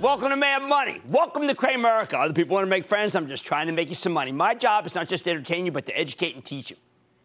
[0.00, 1.02] Welcome to Mad Money.
[1.08, 2.14] Welcome to Cramerica.
[2.14, 3.16] Other people want to make friends.
[3.16, 4.30] I'm just trying to make you some money.
[4.30, 6.76] My job is not just to entertain you, but to educate and teach you.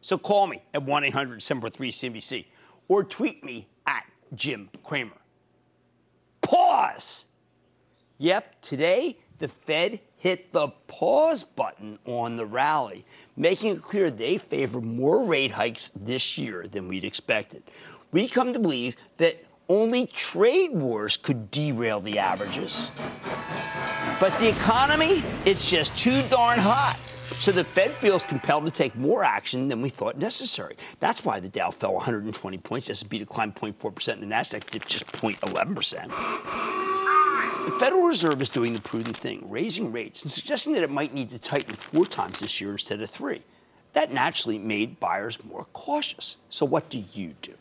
[0.02, 2.46] So call me at 1 800 743 CNBC
[2.88, 5.12] or tweet me at Jim Cramer.
[6.42, 7.28] Pause.
[8.18, 13.06] Yep, today the Fed hit the pause button on the rally,
[13.38, 17.62] making it clear they favor more rate hikes this year than we'd expected.
[18.12, 22.92] We come to believe that only trade wars could derail the averages.
[24.20, 26.98] But the economy, it's just too darn hot.
[27.34, 30.76] So the Fed feels compelled to take more action than we thought necessary.
[31.00, 35.08] That's why the Dow fell 120 points, S&P declined 0.4%, and the Nasdaq dipped just
[35.08, 36.06] 0.11%.
[37.66, 41.14] The Federal Reserve is doing the prudent thing, raising rates and suggesting that it might
[41.14, 43.42] need to tighten four times this year instead of three.
[43.94, 46.38] That naturally made buyers more cautious.
[46.50, 47.54] So what do you do?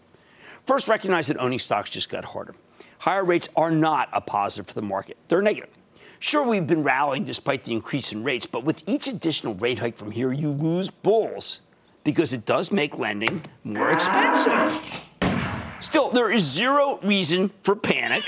[0.67, 2.55] First, recognize that owning stocks just got harder.
[2.99, 5.77] Higher rates are not a positive for the market, they're negative.
[6.21, 9.97] Sure, we've been rallying despite the increase in rates, but with each additional rate hike
[9.97, 11.63] from here, you lose bulls
[12.05, 14.81] because it does make lending more expensive.
[15.81, 18.23] Still, there is zero reason for panic.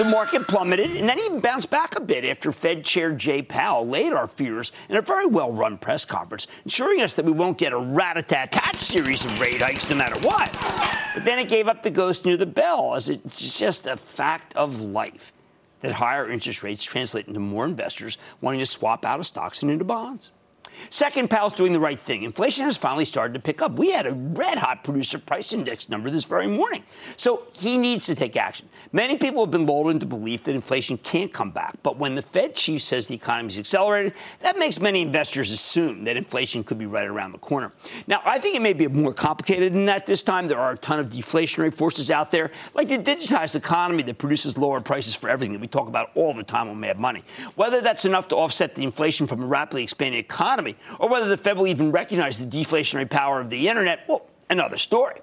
[0.00, 3.86] The market plummeted and then even bounced back a bit after Fed Chair Jay Powell
[3.86, 7.58] laid our fears in a very well run press conference, ensuring us that we won't
[7.58, 10.50] get a rat a tat tat series of rate hikes no matter what.
[11.12, 14.56] But then it gave up the ghost near the bell, as it's just a fact
[14.56, 15.34] of life
[15.82, 19.70] that higher interest rates translate into more investors wanting to swap out of stocks and
[19.70, 20.32] into bonds.
[20.90, 22.22] Second, Powell's doing the right thing.
[22.22, 23.72] Inflation has finally started to pick up.
[23.72, 26.82] We had a red hot producer price index number this very morning.
[27.16, 28.68] So he needs to take action.
[28.92, 31.76] Many people have been lulled into belief that inflation can't come back.
[31.82, 36.04] But when the Fed chief says the economy is accelerating, that makes many investors assume
[36.04, 37.72] that inflation could be right around the corner.
[38.06, 40.48] Now, I think it may be more complicated than that this time.
[40.48, 44.58] There are a ton of deflationary forces out there, like the digitized economy that produces
[44.58, 47.22] lower prices for everything that we talk about all the time on Mad Money.
[47.54, 50.59] Whether that's enough to offset the inflation from a rapidly expanding economy
[50.98, 54.76] or whether the Fed will even recognize the deflationary power of the internet, well, another
[54.76, 55.20] story.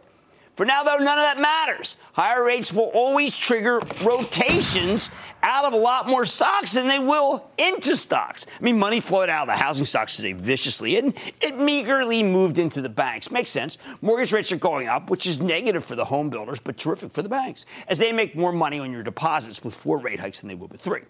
[0.57, 1.97] For now, though, none of that matters.
[2.13, 5.11] Higher rates will always trigger rotations
[5.43, 8.47] out of a lot more stocks than they will into stocks.
[8.59, 12.57] I mean, money flowed out of the housing stocks today viciously, and it meagerly moved
[12.57, 13.29] into the banks.
[13.29, 13.77] Makes sense.
[14.01, 17.21] Mortgage rates are going up, which is negative for the home builders, but terrific for
[17.21, 20.47] the banks, as they make more money on your deposits with four rate hikes than
[20.47, 21.01] they would with three.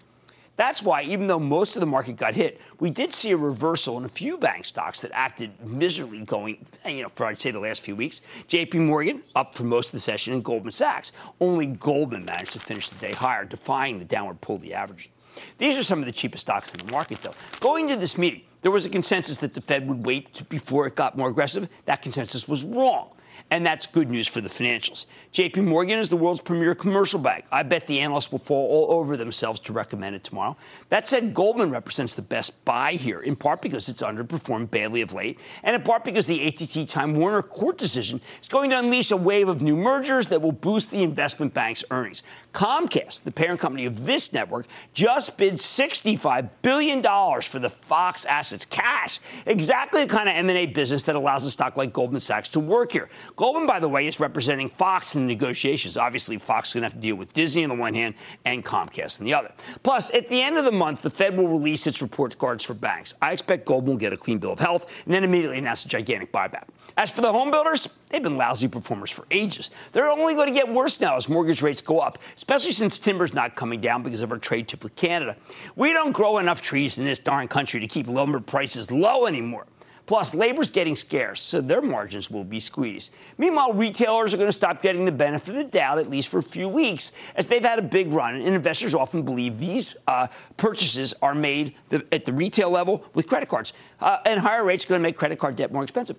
[0.57, 3.97] That's why, even though most of the market got hit, we did see a reversal
[3.99, 7.59] in a few bank stocks that acted miserably going, you know, for I'd say the
[7.59, 8.21] last few weeks.
[8.49, 11.11] JP Morgan up for most of the session, and Goldman Sachs.
[11.39, 15.11] Only Goldman managed to finish the day higher, defying the downward pull of the average.
[15.59, 17.35] These are some of the cheapest stocks in the market, though.
[17.59, 20.95] Going to this meeting, there was a consensus that the Fed would wait before it
[20.95, 21.69] got more aggressive.
[21.85, 23.11] That consensus was wrong
[23.49, 25.05] and that's good news for the financials.
[25.31, 27.45] JP Morgan is the world's premier commercial bank.
[27.51, 30.57] I bet the analysts will fall all over themselves to recommend it tomorrow.
[30.89, 35.13] That said, Goldman represents the best buy here, in part because it's underperformed badly of
[35.13, 39.11] late, and in part because the ATT Time Warner court decision is going to unleash
[39.11, 42.23] a wave of new mergers that will boost the investment bank's earnings.
[42.53, 47.01] Comcast, the parent company of this network, just bid $65 billion
[47.41, 51.77] for the Fox assets, cash, exactly the kind of M&A business that allows a stock
[51.77, 53.09] like Goldman Sachs to work here.
[53.37, 55.95] Goldman, by the way, is representing Fox in the negotiations.
[55.95, 58.15] Obviously, Fox is going to have to deal with Disney on the one hand
[58.45, 59.51] and Comcast on the other.
[59.83, 62.73] Plus, at the end of the month, the Fed will release its report cards for
[62.73, 63.13] banks.
[63.21, 65.87] I expect Goldman will get a clean bill of health and then immediately announce a
[65.87, 66.63] gigantic buyback.
[66.97, 69.69] As for the home builders, they've been lousy performers for ages.
[69.91, 73.35] They're only going to get worse now as mortgage rates go up, especially since timber's
[73.35, 75.37] not coming down because of our trade tip with Canada.
[75.75, 79.67] We don't grow enough trees in this darn country to keep lumber prices low anymore.
[80.07, 83.11] Plus, labor's getting scarce, so their margins will be squeezed.
[83.37, 86.37] Meanwhile, retailers are going to stop getting the benefit of the doubt, at least for
[86.37, 88.35] a few weeks, as they've had a big run.
[88.35, 93.27] And investors often believe these uh, purchases are made the, at the retail level with
[93.27, 93.73] credit cards.
[93.99, 96.17] Uh, and higher rates are going to make credit card debt more expensive.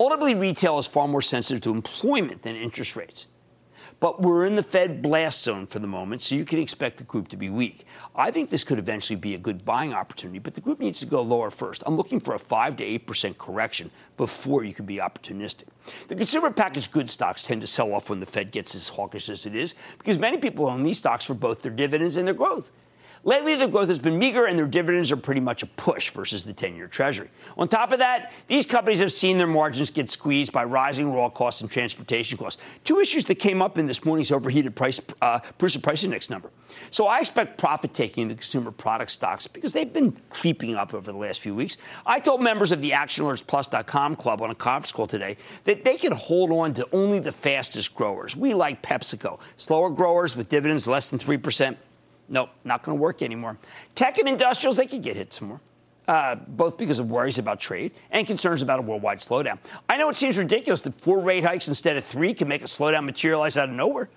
[0.00, 3.28] Ultimately, retail is far more sensitive to employment than interest rates.
[4.00, 7.04] But we're in the Fed blast zone for the moment, so you can expect the
[7.04, 7.84] group to be weak.
[8.16, 11.06] I think this could eventually be a good buying opportunity, but the group needs to
[11.06, 11.82] go lower first.
[11.84, 15.64] I'm looking for a 5 to 8% correction before you can be opportunistic.
[16.08, 19.28] The consumer packaged goods stocks tend to sell off when the Fed gets as hawkish
[19.28, 22.34] as it is because many people own these stocks for both their dividends and their
[22.34, 22.70] growth.
[23.22, 26.42] Lately, the growth has been meager and their dividends are pretty much a push versus
[26.42, 27.28] the 10 year Treasury.
[27.58, 31.28] On top of that, these companies have seen their margins get squeezed by rising raw
[31.28, 32.62] costs and transportation costs.
[32.82, 36.50] Two issues that came up in this morning's overheated price, uh, Producer Price Index number.
[36.90, 40.94] So I expect profit taking in the consumer product stocks because they've been creeping up
[40.94, 41.76] over the last few weeks.
[42.06, 46.12] I told members of the ActionAlertsPlus.com club on a conference call today that they can
[46.12, 48.34] hold on to only the fastest growers.
[48.34, 49.40] We like PepsiCo.
[49.56, 51.76] Slower growers with dividends less than 3%.
[52.30, 53.58] Nope, not going to work anymore.
[53.94, 55.60] Tech and industrials, they could get hit some more.
[56.08, 59.58] Uh, both because of worries about trade and concerns about a worldwide slowdown.
[59.88, 62.66] I know it seems ridiculous that four rate hikes instead of three can make a
[62.66, 64.08] slowdown materialize out of nowhere.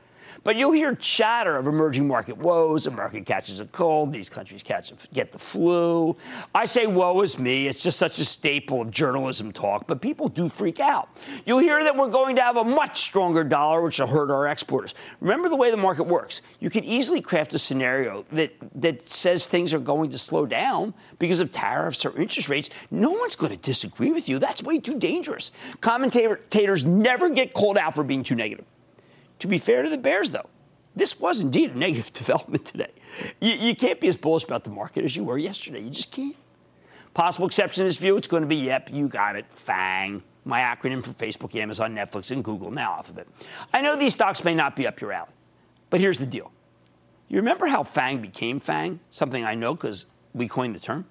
[0.44, 2.88] But you'll hear chatter of emerging market woes.
[2.88, 4.12] America catches a cold.
[4.12, 6.16] These countries catch a, get the flu.
[6.54, 7.68] I say woe is me.
[7.68, 9.88] It's just such a staple of journalism talk.
[9.88, 11.10] But people do freak out.
[11.46, 14.48] You'll hear that we're going to have a much stronger dollar, which will hurt our
[14.48, 14.96] exporters.
[15.20, 16.42] Remember the way the market works.
[16.60, 20.94] You can easily craft a scenario that, that says things are going to slow down
[21.20, 22.70] because of tariffs or interest rates.
[22.92, 24.40] No one's going to disagree with you.
[24.40, 25.52] That's way too dangerous.
[25.82, 28.66] Commentators never get called out for being too negative.
[29.44, 30.50] To be fair to the Bears, though,
[30.96, 32.92] this was indeed a negative development today.
[33.42, 35.82] You, you, can't be as bullish about the market as you were yesterday.
[35.82, 36.38] You just can't.
[37.14, 40.62] Possible exception to this view, it's going to be, yep, you got it, FANG, my
[40.62, 43.28] acronym for Facebook, Amazon, Netflix, and Google, now Alphabet.
[43.74, 45.34] I know these stocks may not be up your alley,
[45.90, 46.50] but here's the deal.
[47.28, 49.02] You remember how FANG became FANG?
[49.10, 51.06] Something I know because we coined the term.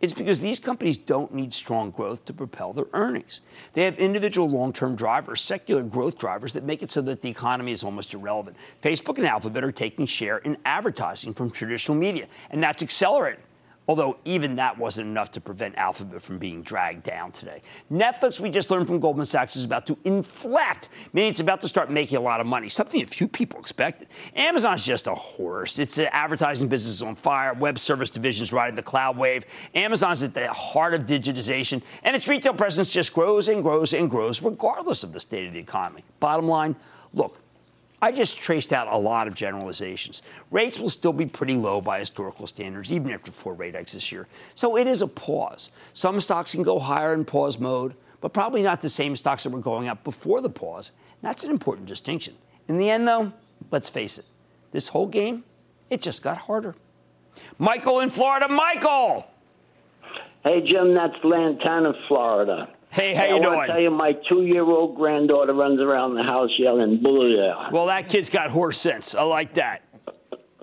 [0.00, 3.40] It's because these companies don't need strong growth to propel their earnings.
[3.72, 7.28] They have individual long term drivers, secular growth drivers that make it so that the
[7.28, 8.56] economy is almost irrelevant.
[8.80, 13.42] Facebook and Alphabet are taking share in advertising from traditional media, and that's accelerating
[13.88, 17.62] although even that wasn't enough to prevent Alphabet from being dragged down today.
[17.90, 21.68] Netflix, we just learned from Goldman Sachs, is about to inflect, meaning it's about to
[21.68, 24.08] start making a lot of money, something a few people expected.
[24.36, 25.78] Amazon's just a horse.
[25.78, 29.44] Its advertising business is on fire, web service division is riding the cloud wave.
[29.74, 34.10] Amazon's at the heart of digitization, and its retail presence just grows and grows and
[34.10, 36.04] grows, regardless of the state of the economy.
[36.20, 36.76] Bottom line,
[37.14, 37.40] look,
[38.00, 40.22] I just traced out a lot of generalizations.
[40.50, 44.12] Rates will still be pretty low by historical standards, even after four rate hikes this
[44.12, 44.28] year.
[44.54, 45.72] So it is a pause.
[45.94, 49.50] Some stocks can go higher in pause mode, but probably not the same stocks that
[49.50, 50.92] were going up before the pause.
[51.22, 52.34] That's an important distinction.
[52.68, 53.32] In the end, though,
[53.72, 54.26] let's face it,
[54.70, 55.42] this whole game,
[55.90, 56.76] it just got harder.
[57.58, 58.48] Michael in Florida.
[58.48, 59.26] Michael!
[60.44, 62.68] Hey, Jim, that's Lantana, Florida.
[62.90, 63.60] Hey, how you I doing?
[63.60, 68.30] I tell you, my two-year-old granddaughter runs around the house yelling "Booyah!" Well, that kid's
[68.30, 69.14] got horse sense.
[69.14, 69.82] I like that.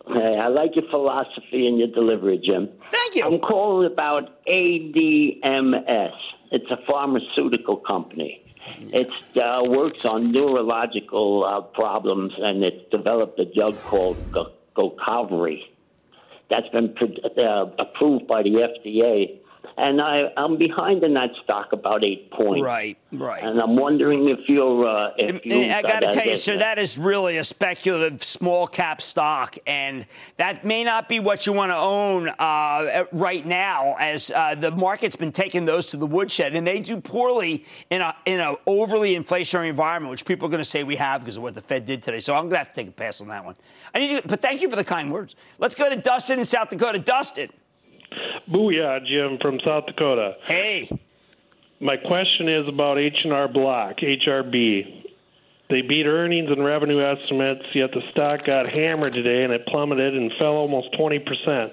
[0.08, 2.70] Hey, I like your philosophy and your delivery, Jim.
[2.92, 3.26] Thank you.
[3.26, 6.14] I'm calling about ADMS.
[6.52, 8.42] It's a pharmaceutical company.
[8.80, 14.18] It uh, works on neurological uh, problems, and it's developed a drug called
[14.76, 15.62] Gocovri.
[16.50, 16.96] That's been
[17.38, 19.40] uh, approved by the FDA
[19.78, 22.64] and I, I'm behind in that stock about eight points.
[22.64, 23.44] Right, right.
[23.44, 24.88] And I'm wondering if you're.
[24.88, 28.68] Uh, if you I got to tell you, sir, that is really a speculative small
[28.68, 30.06] cap stock, and
[30.38, 34.72] that may not be what you want to own uh, right now, as uh, the
[34.72, 38.56] market's been taking those to the woodshed, and they do poorly in a in an
[38.66, 41.62] overly inflationary environment, which people are going to say we have because of what the
[41.62, 42.20] Fed did today.
[42.20, 43.56] So I'm going to have to take a pass on that one.
[43.94, 45.36] I need to, but thank you for the kind words.
[45.58, 47.00] Let's go to Dustin in South Dakota.
[47.00, 47.50] Dustin.
[48.50, 50.36] Booyah, Jim from South Dakota.
[50.46, 50.90] Hey.
[51.80, 55.04] My question is about H&R Block, HRB.
[55.70, 60.16] They beat earnings and revenue estimates, yet the stock got hammered today and it plummeted
[60.16, 61.72] and fell almost 20%.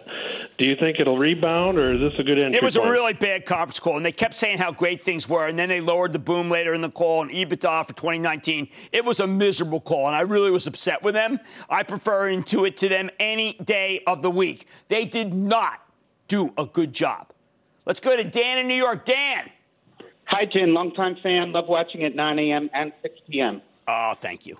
[0.58, 2.56] Do you think it'll rebound, or is this a good entry?
[2.56, 2.88] It was point?
[2.88, 5.68] a really bad conference call, and they kept saying how great things were, and then
[5.68, 8.68] they lowered the boom later in the call and EBITDA for 2019.
[8.92, 11.38] It was a miserable call, and I really was upset with them.
[11.68, 14.66] I prefer Intuit to them any day of the week.
[14.88, 15.80] They did not
[16.32, 17.26] do a good job.
[17.84, 19.04] Let's go to Dan in New York.
[19.04, 19.50] Dan.
[20.24, 20.72] Hi, Jim.
[20.72, 21.52] Longtime fan.
[21.52, 22.70] Love watching at 9 a.m.
[22.72, 23.60] and 6 p.m.
[23.86, 24.56] Oh, thank you.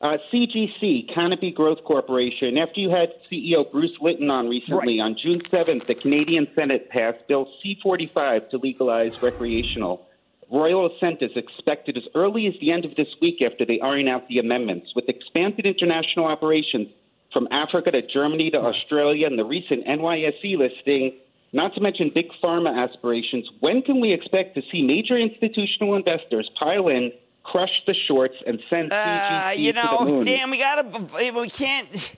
[0.00, 2.58] Uh, CGC, Canopy Growth Corporation.
[2.58, 5.04] After you had CEO Bruce Linton on recently, right.
[5.04, 10.04] on June 7th, the Canadian Senate passed Bill C 45 to legalize recreational.
[10.50, 14.08] Royal assent is expected as early as the end of this week after they iron
[14.08, 14.96] out the amendments.
[14.96, 16.88] With expanded international operations,
[17.32, 21.14] from Africa to Germany to Australia and the recent NYSE listing,
[21.52, 23.48] not to mention big pharma aspirations.
[23.60, 27.12] When can we expect to see major institutional investors pile in,
[27.44, 30.24] crush the shorts, and send uh, you know, to the moon?
[30.24, 32.16] Dan, we gotta, we can't.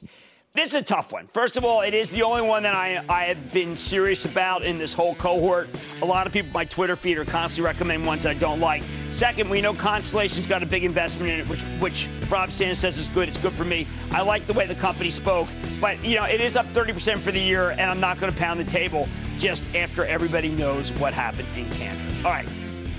[0.56, 1.26] This is a tough one.
[1.26, 4.64] First of all, it is the only one that I, I have been serious about
[4.64, 5.68] in this whole cohort.
[6.00, 8.84] A lot of people, my Twitter feed, are constantly recommending ones I don't like.
[9.10, 12.78] Second, we know Constellation's got a big investment in it, which, which if Rob Sanders
[12.78, 13.84] says is good, it's good for me.
[14.12, 15.48] I like the way the company spoke,
[15.80, 18.38] but you know, it is up 30% for the year, and I'm not going to
[18.38, 22.14] pound the table just after everybody knows what happened in Canada.
[22.24, 22.48] All right.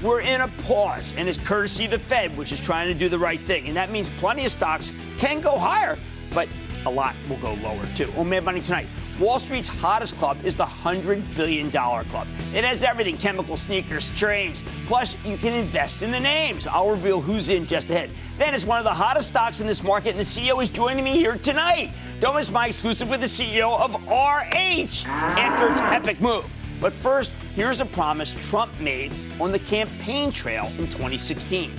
[0.03, 3.07] We're in a pause, and it's courtesy of the Fed, which is trying to do
[3.07, 3.67] the right thing.
[3.67, 5.97] And that means plenty of stocks can go higher,
[6.31, 6.49] but
[6.85, 8.11] a lot will go lower too.
[8.17, 8.87] On Mad Money tonight,
[9.19, 12.27] Wall Street's hottest club is the $100 billion club.
[12.53, 14.63] It has everything chemical, sneakers, trains.
[14.87, 16.67] Plus, you can invest in the names.
[16.67, 18.11] I'll reveal who's in just ahead.
[18.37, 21.05] Then it's one of the hottest stocks in this market, and the CEO is joining
[21.05, 21.91] me here tonight.
[22.19, 26.45] Don't miss my exclusive with the CEO of RH after its epic move.
[26.81, 31.73] But first, here's a promise Trump made on the campaign trail in 2016.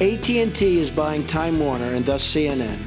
[0.00, 2.80] AT&T is buying Time Warner and thus CNN,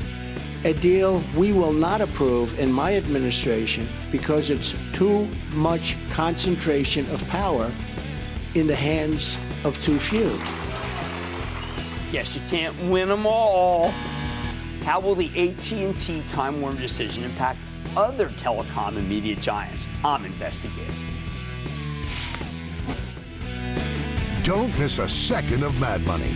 [0.66, 7.26] a deal we will not approve in my administration because it's too much concentration of
[7.30, 7.72] power
[8.56, 10.38] in the hands of too few.
[12.12, 13.92] Yes, you can't win them all.
[14.84, 17.60] How will the AT&T Time Warner decision impact
[17.96, 19.88] other telecom and media giants?
[20.04, 20.94] I'm investigating.
[24.44, 26.36] Don't miss a second of Mad Money.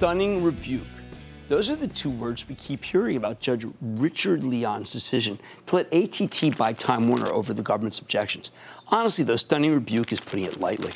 [0.00, 0.86] stunning rebuke.
[1.48, 5.92] Those are the two words we keep hearing about Judge Richard Leon's decision to let
[5.92, 8.50] ATT buy Time Warner over the government's objections.
[8.88, 10.92] Honestly, though, stunning rebuke is putting it lightly.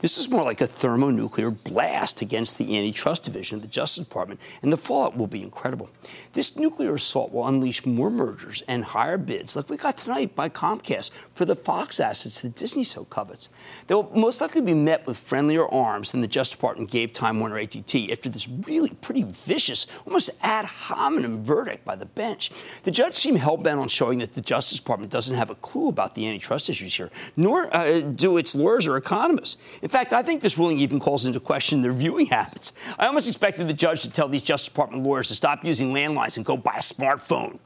[0.00, 4.38] This is more like a thermonuclear blast against the antitrust division of the Justice Department,
[4.62, 5.90] and the fallout will be incredible.
[6.34, 10.50] This nuclear assault will unleash more mergers and higher bids, like we got tonight by
[10.50, 13.48] Comcast for the Fox assets that Disney so covets.
[13.88, 17.40] They will most likely be met with friendlier arms than the Justice Department gave Time
[17.40, 22.52] Warner ATT after this really pretty vicious, almost ad hominem verdict by the bench.
[22.84, 25.88] The judge seemed hell bent on showing that the Justice Department doesn't have a clue
[25.88, 29.56] about the antitrust issues here, nor uh, do its lawyers or economists.
[29.88, 32.72] Fact, I think this ruling even calls into question their viewing habits.
[32.98, 36.36] I almost expected the judge to tell these Justice Department lawyers to stop using landlines
[36.36, 37.58] and go buy a smartphone.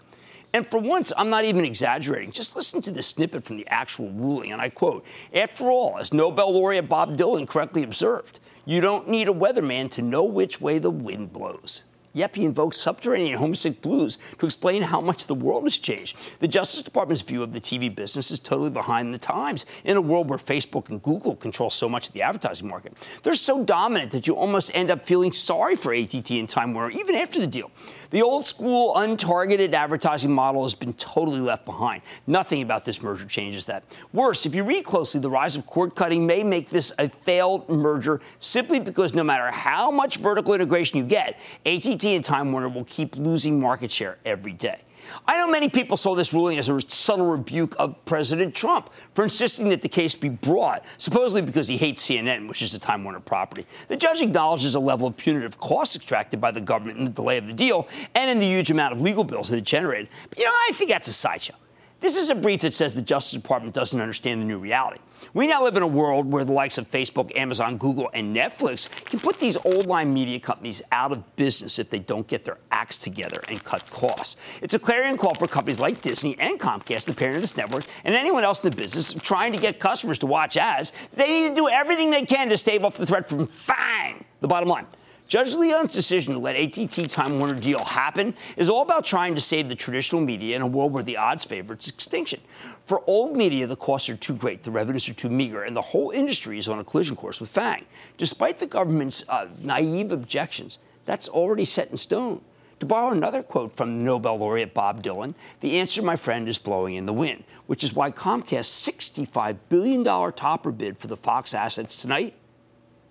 [0.55, 2.31] And for once, I'm not even exaggerating.
[2.31, 6.12] Just listen to the snippet from the actual ruling, and I quote After all, as
[6.12, 10.79] Nobel laureate Bob Dylan correctly observed, you don't need a weatherman to know which way
[10.79, 11.85] the wind blows.
[12.14, 16.40] Yep, he invokes subterranean homesick blues to explain how much the world has changed.
[16.40, 20.00] The Justice Department's view of the TV business is totally behind the times in a
[20.00, 22.95] world where Facebook and Google control so much of the advertising market.
[23.23, 26.90] They're so dominant that you almost end up feeling sorry for ATT and Time Warner
[26.90, 27.71] even after the deal.
[28.12, 32.02] The old school untargeted advertising model has been totally left behind.
[32.26, 33.85] Nothing about this merger changes that.
[34.12, 37.71] Worse, if you read closely, the rise of cord cutting may make this a failed
[37.71, 42.69] merger simply because no matter how much vertical integration you get, ATT and Time Warner
[42.69, 44.81] will keep losing market share every day.
[45.27, 49.25] I know many people saw this ruling as a subtle rebuke of President Trump for
[49.25, 53.05] insisting that the case be brought, supposedly because he hates CNN, which is a Time
[53.05, 53.67] Warner property.
[53.89, 57.39] The judge acknowledges a level of punitive costs extracted by the government in the delay
[57.39, 60.09] of the deal and in the huge amount of legal bills that it generated.
[60.29, 61.55] But, you know, I think that's a sideshow.
[62.03, 64.99] This is a brief that says the Justice Department doesn't understand the new reality.
[65.35, 68.91] We now live in a world where the likes of Facebook, Amazon, Google, and Netflix
[69.05, 72.59] can put these old line media companies out of business if they don't get their
[72.73, 74.35] acts together and cut costs.
[74.61, 77.85] It's a clarion call for companies like Disney and Comcast, the parent of this network,
[78.03, 80.93] and anyone else in the business trying to get customers to watch ads.
[81.13, 84.25] They need to do everything they can to stave off the threat from FANG.
[84.41, 84.89] The bottom line.
[85.33, 89.41] Judge Leon's decision to let ATT Time Warner deal happen is all about trying to
[89.41, 92.39] save the traditional media in a world where the odds favor its extinction.
[92.85, 95.81] For old media, the costs are too great, the revenues are too meager, and the
[95.81, 97.87] whole industry is on a collision course with FANG.
[98.19, 102.43] Despite the government's uh, naive objections, that's already set in stone.
[102.81, 106.97] To borrow another quote from Nobel laureate Bob Dylan, the answer, my friend, is blowing
[106.97, 111.97] in the wind, which is why Comcast's $65 billion topper bid for the Fox assets
[111.97, 112.35] tonight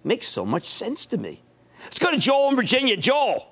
[0.03, 1.41] makes so much sense to me.
[1.83, 2.97] Let's go to Joel in Virginia.
[2.97, 3.47] Joel.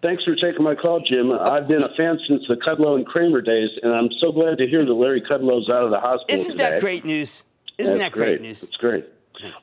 [0.00, 1.32] Thanks for taking my call, Jim.
[1.32, 4.66] I've been a fan since the Kudlow and Cramer days, and I'm so glad to
[4.66, 6.70] hear that Larry Kudlow's out of the hospital Isn't today.
[6.70, 7.46] that great news?
[7.78, 8.62] Isn't That's that great, news?
[8.62, 9.06] It's great.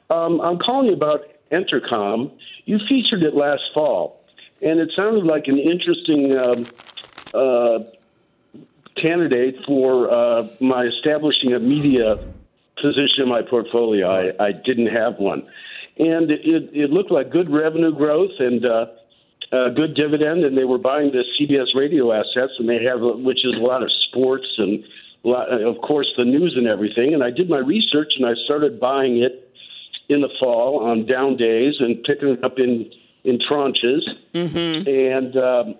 [0.10, 2.31] Um, I'm calling you about Entercom.
[2.65, 4.22] You featured it last fall,
[4.62, 6.65] and it sounded like an interesting um,
[7.34, 7.79] uh,
[9.01, 12.17] candidate for uh, my establishing a media
[12.81, 14.10] position in my portfolio.
[14.38, 15.48] I, I didn't have one,
[15.97, 18.65] and it, it looked like good revenue growth and.
[18.65, 18.85] Uh,
[19.51, 23.45] uh, good dividend, and they were buying the CBS radio assets, and they have, which
[23.45, 24.83] is a lot of sports and,
[25.23, 27.13] a lot, of course, the news and everything.
[27.13, 29.51] And I did my research, and I started buying it
[30.07, 32.91] in the fall on down days and picking it up in
[33.23, 34.01] in tranches.
[34.33, 34.87] Mm-hmm.
[34.87, 35.75] And um,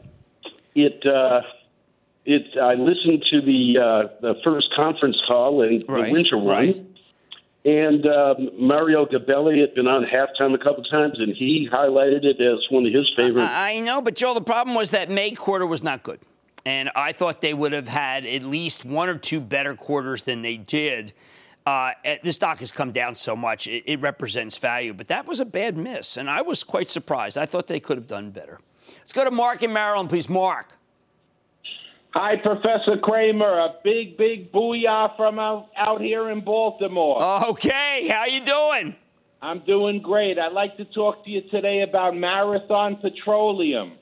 [0.74, 1.42] it uh,
[2.26, 6.48] it I listened to the uh, the first conference call and Right, the winter one.
[6.48, 6.86] right.
[7.66, 12.40] And um, Mario Gabelli had been on halftime a couple times, and he highlighted it
[12.40, 13.52] as one of his favorites.
[13.52, 16.20] I I know, but Joel, the problem was that May quarter was not good.
[16.66, 20.44] And I thought they would have had at least one or two better quarters than
[20.44, 21.14] they did.
[21.66, 21.92] Uh,
[22.24, 24.94] the stock has come down so much, it, it represents value.
[24.94, 27.38] But that was a bad miss, and I was quite surprised.
[27.38, 28.60] I thought they could have done better.
[29.00, 30.30] Let's go to Mark in Maryland, please.
[30.30, 30.68] Mark.
[32.18, 33.60] Hi, Professor Cramer.
[33.60, 37.22] A big, big booyah from out, out here in Baltimore.
[37.50, 38.96] Okay, how you doing?
[39.42, 40.40] I'm doing great.
[40.40, 43.98] I'd like to talk to you today about Marathon Petroleum.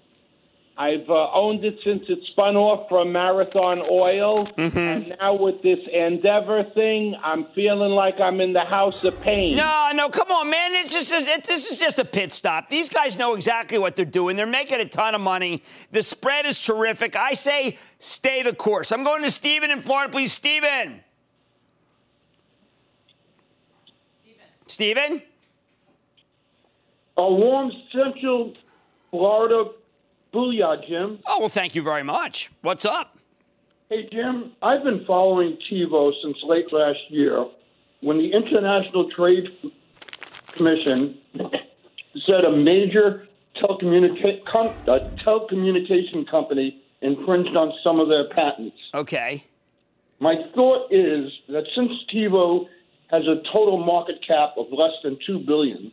[0.75, 5.77] I've uh, owned it since it spun off from Marathon Oil, and now with this
[5.93, 9.55] Andeavor thing, I'm feeling like I'm in the House of Pain.
[9.55, 10.73] No, no, come on, man.
[10.73, 12.69] It's just it, this is just a pit stop.
[12.69, 14.35] These guys know exactly what they're doing.
[14.35, 15.61] They're making a ton of money.
[15.91, 17.15] The spread is terrific.
[17.15, 18.91] I say stay the course.
[18.91, 20.33] I'm going to Stephen in Florida, please.
[20.33, 21.01] Stephen.
[24.65, 25.21] Stephen.
[27.15, 28.55] A warm Central
[29.11, 29.65] Florida
[30.33, 31.19] booyah, Jim.
[31.27, 32.51] Oh well, thank you very much.
[32.61, 33.17] What's up?
[33.89, 37.45] Hey, Jim, I've been following TiVo since late last year
[38.01, 39.45] when the International Trade
[40.53, 41.17] Commission
[42.25, 43.27] said a major
[43.61, 48.77] telecommunica- com- uh, telecommunication company infringed on some of their patents.
[48.93, 49.43] Okay.
[50.19, 52.67] My thought is that since TiVo
[53.11, 55.91] has a total market cap of less than two billion,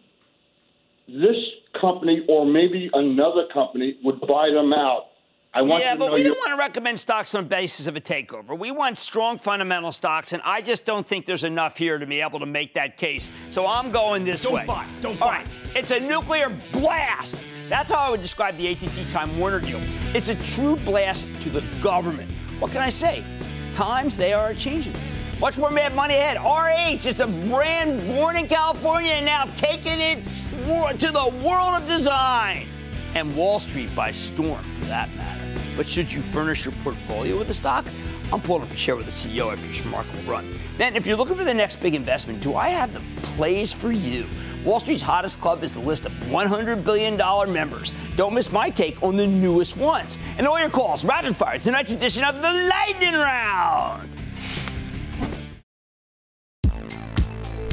[1.09, 1.37] this
[1.81, 5.07] company or maybe another company would buy them out.
[5.53, 7.89] I want yeah, to but know we don't want to recommend stocks on the basis
[7.89, 8.57] of a takeover.
[8.57, 12.21] We want strong fundamental stocks, and I just don't think there's enough here to be
[12.21, 13.31] able to make that case.
[13.49, 14.65] So I'm going this Don't way.
[14.65, 14.87] buy.
[15.01, 15.39] Don't All buy.
[15.39, 15.47] right.
[15.75, 17.43] It's a nuclear blast.
[17.69, 19.81] That's how I would describe the AT&T Time Warner deal.
[20.15, 22.31] It's a true blast to the government.
[22.61, 23.25] What can I say?
[23.73, 24.95] Times they are changing.
[25.40, 26.37] Much more mad money ahead.
[26.37, 31.88] RH, it's a brand born in California and now taking it to the world of
[31.88, 32.66] design
[33.14, 35.40] and Wall Street by storm, for that matter.
[35.79, 37.87] But should you furnish your portfolio with a stock?
[38.31, 40.55] I'm pulling up a chair with the CEO after this remarkable run.
[40.76, 43.90] Then, if you're looking for the next big investment, do I have the plays for
[43.90, 44.26] you?
[44.62, 47.16] Wall Street's hottest club is the list of $100 billion
[47.50, 47.94] members.
[48.14, 50.18] Don't miss my take on the newest ones.
[50.37, 54.10] And all your calls, rapid fire, tonight's edition of the Lightning Round.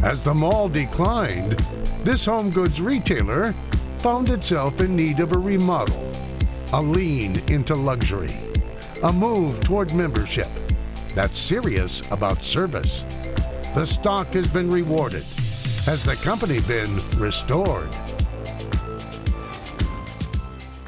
[0.07, 1.59] As the mall declined,
[2.05, 3.51] this home goods retailer
[3.97, 6.09] found itself in need of a remodel,
[6.71, 8.33] a lean into luxury,
[9.03, 10.47] a move toward membership
[11.13, 13.03] that's serious about service.
[13.75, 15.25] The stock has been rewarded.
[15.83, 17.93] Has the company been restored?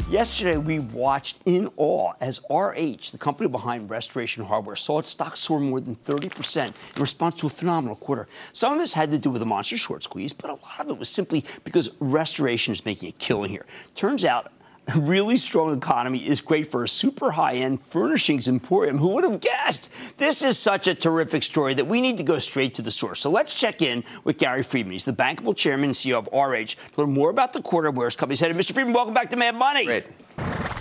[0.09, 5.37] Yesterday, we watched in awe as RH, the company behind Restoration Hardware, saw its stock
[5.37, 8.27] soar more than 30% in response to a phenomenal quarter.
[8.51, 10.89] Some of this had to do with a monster short squeeze, but a lot of
[10.89, 13.67] it was simply because Restoration is making a killing here.
[13.93, 14.51] Turns out,
[14.95, 18.97] a really strong economy is great for a super high end furnishings emporium.
[18.97, 19.89] Who would have guessed?
[20.17, 23.19] This is such a terrific story that we need to go straight to the source.
[23.19, 24.93] So let's check in with Gary Friedman.
[24.93, 28.07] He's the bankable chairman and CEO of RH to learn more about the quarter where
[28.07, 28.57] his company's headed.
[28.57, 28.73] Mr.
[28.73, 29.85] Friedman, welcome back to Mad Money.
[29.85, 30.05] Great.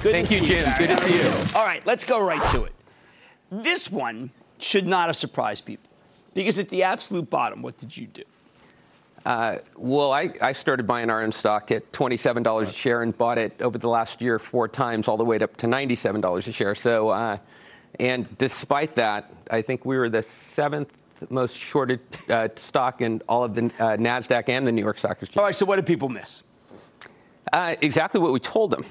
[0.02, 0.72] Good Thank to you, Jim.
[0.78, 1.28] Good to see you.
[1.54, 2.72] All right, let's go right to it.
[3.50, 5.90] This one should not have surprised people
[6.34, 8.22] because at the absolute bottom, what did you do?
[9.26, 13.60] Uh, well, I, I started buying RH stock at $27 a share and bought it
[13.60, 16.74] over the last year four times, all the way up to $97 a share.
[16.74, 17.38] So, uh,
[17.98, 20.92] and despite that, I think we were the seventh
[21.30, 25.20] most shorted uh, stock in all of the uh, Nasdaq and the New York Stock
[25.20, 25.36] Exchange.
[25.36, 26.44] All right, so what did people miss?
[27.52, 28.84] Uh, exactly what we told them.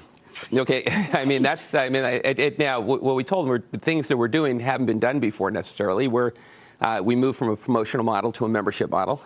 [0.52, 1.74] Okay, I mean that's.
[1.74, 4.60] I mean, it, it, now what we told them were the things that we're doing
[4.60, 6.06] haven't been done before necessarily.
[6.06, 6.32] We're
[6.80, 9.22] uh, we moved from a promotional model to a membership model.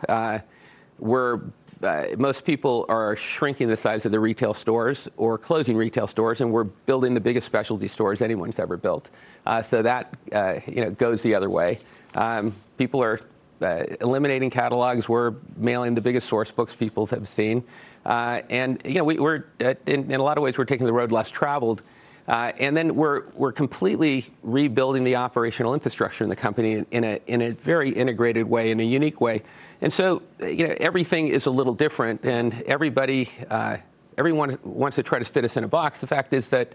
[1.02, 1.40] Uh, we're
[1.82, 6.40] uh, most people are shrinking the size of the retail stores or closing retail stores,
[6.40, 9.10] and we're building the biggest specialty stores anyone's ever built.
[9.46, 11.78] Uh, so that uh, you know goes the other way.
[12.14, 13.20] Um, people are
[13.60, 15.08] uh, eliminating catalogs.
[15.08, 17.64] We're mailing the biggest source books people have seen,
[18.06, 20.92] uh, and you know we, are in, in, a lot of ways we're taking the
[20.92, 21.82] road less traveled.
[22.28, 27.20] Uh, and then we're, we're completely rebuilding the operational infrastructure in the company in, a,
[27.26, 29.42] in a very integrated way, in a unique way.
[29.80, 33.78] And so, you know, everything is a little different, and everybody, uh,
[34.16, 36.00] everyone wants to try to fit us in a box.
[36.00, 36.74] The fact is that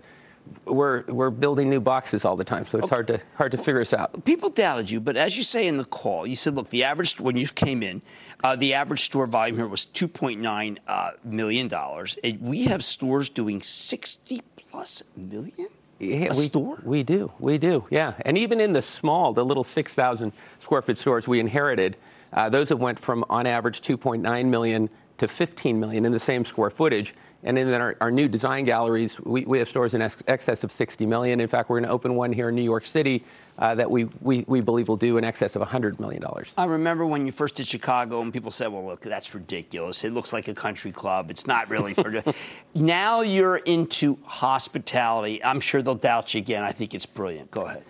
[0.65, 2.95] we're we're building new boxes all the time, so it's okay.
[2.95, 4.23] hard to hard to figure us out.
[4.23, 7.19] People doubted you, but as you say in the call, you said, look, the average
[7.19, 8.01] when you came in,
[8.43, 12.17] uh, the average store volume here was two point nine uh, million dollars.
[12.39, 15.67] We have stores doing sixty plus million.
[15.99, 16.80] Yeah, a we, store?
[16.84, 18.13] We do, we do, yeah.
[18.21, 21.97] And even in the small, the little 6,000 square foot stores we inherited,
[22.34, 26.45] uh, those have went from on average 2.9 million to 15 million in the same
[26.45, 27.15] square footage.
[27.43, 30.71] And in our, our new design galleries, we, we have stores in ex- excess of
[30.71, 31.39] 60 million.
[31.39, 33.23] In fact, we're going to open one here in New York City
[33.60, 36.23] uh, that we, we, we believe will do in excess of $100 million.
[36.58, 40.04] I remember when you first did Chicago and people said, well, look, that's ridiculous.
[40.04, 41.30] It looks like a country club.
[41.30, 42.12] It's not really for.
[42.76, 45.43] now you're into hospitality.
[45.43, 46.63] I'm sure they'll doubt you again.
[46.63, 47.52] I think it's brilliant.
[47.52, 47.84] Go ahead.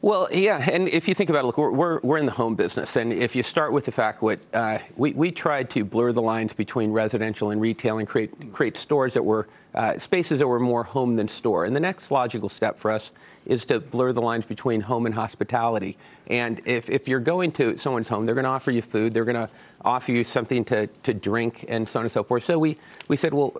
[0.00, 2.94] Well, yeah, and if you think about it, look, we're, we're, in the home business,
[2.94, 6.22] and if you start with the fact what uh, we, we tried to blur the
[6.22, 10.60] lines between residential and retail and create create stores that were uh, spaces that were
[10.60, 11.64] more home than store.
[11.64, 13.10] And the next logical step for us
[13.46, 15.96] is to blur the lines between home and hospitality.
[16.26, 19.24] And if, if you're going to someone's home, they're going to offer you food, they're
[19.24, 19.48] going to
[19.84, 22.42] offer you something to, to drink, and so on and so forth.
[22.42, 22.76] So we,
[23.06, 23.52] we said, well,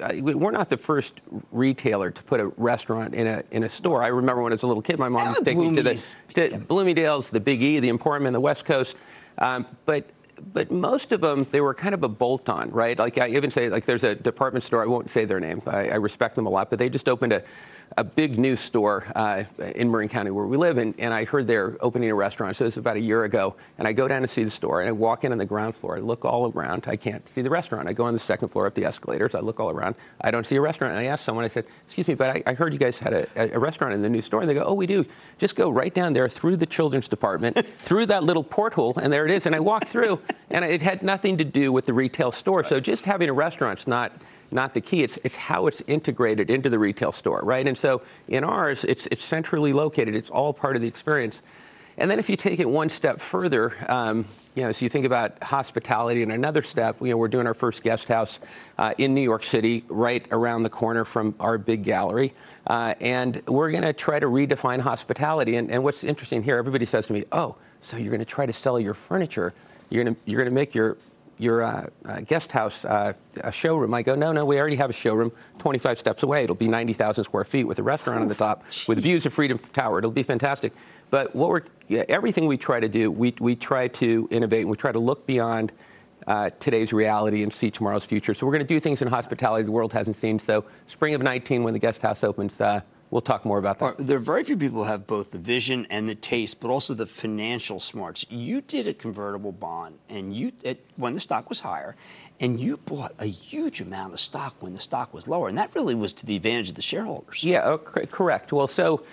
[0.00, 1.14] uh, we're not the first
[1.52, 4.02] retailer to put a restaurant in a, in a store.
[4.02, 6.14] I remember when I was a little kid, my mom was taking me to the
[6.28, 8.96] to Bloomingdale's, the Big E, the Emporium in the West Coast.
[9.38, 10.08] Um, but
[10.52, 12.98] but most of them they were kind of a bolt on, right?
[12.98, 14.82] Like I even say, like there's a department store.
[14.82, 15.62] I won't say their name.
[15.66, 17.42] I, I respect them a lot, but they just opened a
[17.96, 19.44] a big news store uh,
[19.74, 22.56] in Marin County where we live, and, and I heard they're opening a restaurant.
[22.56, 24.80] So this was about a year ago, and I go down to see the store,
[24.80, 25.96] and I walk in on the ground floor.
[25.96, 26.84] I look all around.
[26.86, 27.88] I can't see the restaurant.
[27.88, 29.34] I go on the second floor up the escalators.
[29.34, 29.94] I look all around.
[30.20, 30.92] I don't see a restaurant.
[30.92, 31.44] And I asked someone.
[31.44, 34.02] I said, "Excuse me, but I, I heard you guys had a, a, restaurant in
[34.02, 35.06] the new store." And they go, "Oh, we do.
[35.38, 39.24] Just go right down there through the children's department, through that little porthole, and there
[39.24, 40.20] it is." And I walk through,
[40.50, 42.64] and it had nothing to do with the retail store.
[42.64, 44.12] So just having a restaurant's not
[44.50, 45.02] not the key.
[45.02, 47.66] It's, it's how it's integrated into the retail store, right?
[47.66, 50.14] And so in ours, it's, it's centrally located.
[50.14, 51.42] It's all part of the experience.
[51.98, 55.06] And then if you take it one step further, um, you know, so you think
[55.06, 58.38] about hospitality and another step, you know, we're doing our first guest house
[58.76, 62.34] uh, in New York City, right around the corner from our big gallery.
[62.66, 65.56] Uh, and we're going to try to redefine hospitality.
[65.56, 68.44] And, and what's interesting here, everybody says to me, oh, so you're going to try
[68.44, 69.54] to sell your furniture.
[69.88, 70.98] You're going to, you're going to make your
[71.38, 73.92] your uh, uh, guest house uh, a showroom.
[73.92, 76.44] I go, no, no, we already have a showroom 25 steps away.
[76.44, 79.58] It'll be 90,000 square feet with a restaurant on the top with views of Freedom
[79.58, 79.98] Tower.
[79.98, 80.72] It'll be fantastic.
[81.10, 84.70] But what we're, yeah, everything we try to do, we, we try to innovate and
[84.70, 85.72] we try to look beyond
[86.26, 88.34] uh, today's reality and see tomorrow's future.
[88.34, 90.38] So we're going to do things in hospitality the world hasn't seen.
[90.38, 93.98] So spring of 19, when the guest house opens, uh, We'll talk more about that.
[93.98, 96.92] There are very few people who have both the vision and the taste, but also
[96.92, 98.26] the financial smarts.
[98.28, 101.94] You did a convertible bond, and you it, when the stock was higher,
[102.40, 105.74] and you bought a huge amount of stock when the stock was lower, and that
[105.74, 107.44] really was to the advantage of the shareholders.
[107.44, 108.52] Yeah, oh, correct.
[108.52, 109.04] Well, so.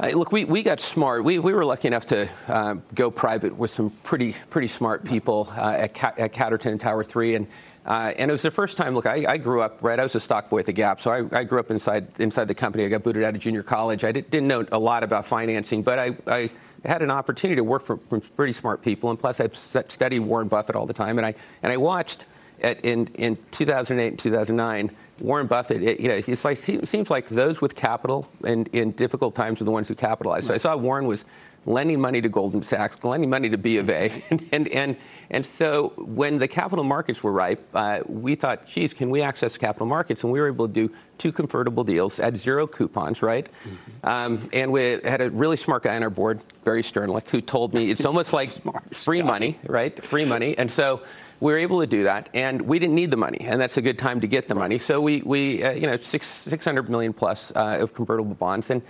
[0.00, 1.22] Uh, look, we, we got smart.
[1.22, 5.52] We, we were lucky enough to uh, go private with some pretty pretty smart people
[5.56, 7.36] uh, at, Ca- at Catterton and Tower 3.
[7.36, 7.46] And
[7.84, 8.94] uh, and it was the first time.
[8.94, 9.98] Look, I, I, grew up right.
[9.98, 12.46] I was a stock boy at the Gap, so I, I, grew up inside inside
[12.46, 12.84] the company.
[12.84, 14.04] I got booted out of junior college.
[14.04, 16.50] I did, not know a lot about financing, but I, I
[16.84, 20.46] had an opportunity to work for, for, pretty smart people, and plus I've studied Warren
[20.46, 22.26] Buffett all the time, and I and I watched
[22.62, 24.96] at, in in 2008 and 2009.
[25.18, 29.34] Warren Buffett, it, you know, it's like seems like those with capital and in difficult
[29.34, 30.46] times are the ones who capitalize.
[30.46, 31.24] So I saw Warren was
[31.66, 34.96] lending money to Goldman Sachs, lending money to B of A, and, and, and
[35.30, 39.56] and so when the capital markets were ripe, uh, we thought, geez, can we access
[39.56, 40.22] capital markets?
[40.24, 43.48] And we were able to do two convertible deals at zero coupons, right?
[43.64, 44.06] Mm-hmm.
[44.08, 47.74] Um, and we had a really smart guy on our board, Barry Sternlicht, who told
[47.74, 48.48] me it's almost like
[48.92, 50.04] free money, right?
[50.04, 50.56] Free money.
[50.58, 51.02] And so
[51.40, 53.82] we were able to do that, and we didn't need the money, and that's a
[53.82, 54.78] good time to get the money.
[54.78, 58.70] So we, we uh, you know, six, 600 million plus uh, of convertible bonds.
[58.70, 58.82] And,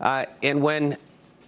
[0.00, 0.98] uh, and when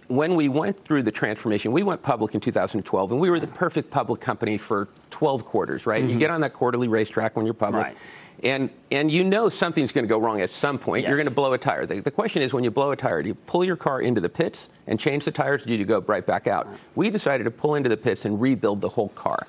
[0.09, 3.47] when we went through the transformation, we went public in 2012, and we were the
[3.47, 6.03] perfect public company for 12 quarters, right?
[6.03, 6.13] Mm-hmm.
[6.13, 7.83] You get on that quarterly racetrack when you're public.
[7.83, 7.97] Right.
[8.41, 11.03] And, and you know something's going to go wrong at some point.
[11.03, 11.09] Yes.
[11.09, 11.85] You're going to blow a tire.
[11.85, 14.19] The, the, question is when you blow a tire, do you pull your car into
[14.19, 16.67] the pits and change the tires, or do you go right back out?
[16.67, 16.79] Right.
[16.95, 19.45] We decided to pull into the pits and rebuild the whole car.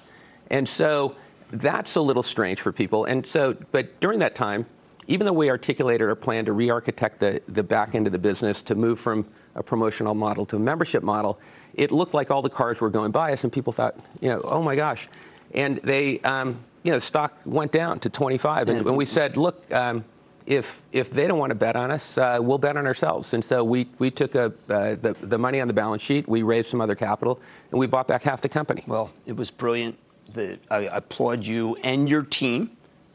[0.51, 1.15] And so
[1.53, 3.07] that's a little strange for people.
[3.07, 4.67] And so, but during that time,
[5.07, 8.61] even though we articulated our plan to re-architect the, the back end of the business
[8.63, 11.39] to move from a promotional model to a membership model,
[11.75, 14.41] it looked like all the cars were going by us, and people thought, you know,
[14.45, 15.09] oh my gosh.
[15.55, 19.71] And they, um, you know, stock went down to 25, and, and we said, look,
[19.73, 20.05] um,
[20.47, 23.35] if if they don't want to bet on us, uh, we'll bet on ourselves.
[23.35, 26.43] And so we we took a, uh, the the money on the balance sheet, we
[26.43, 28.83] raised some other capital, and we bought back half the company.
[28.87, 29.99] Well, it was brilliant.
[30.33, 32.71] The, I, applaud you and your team.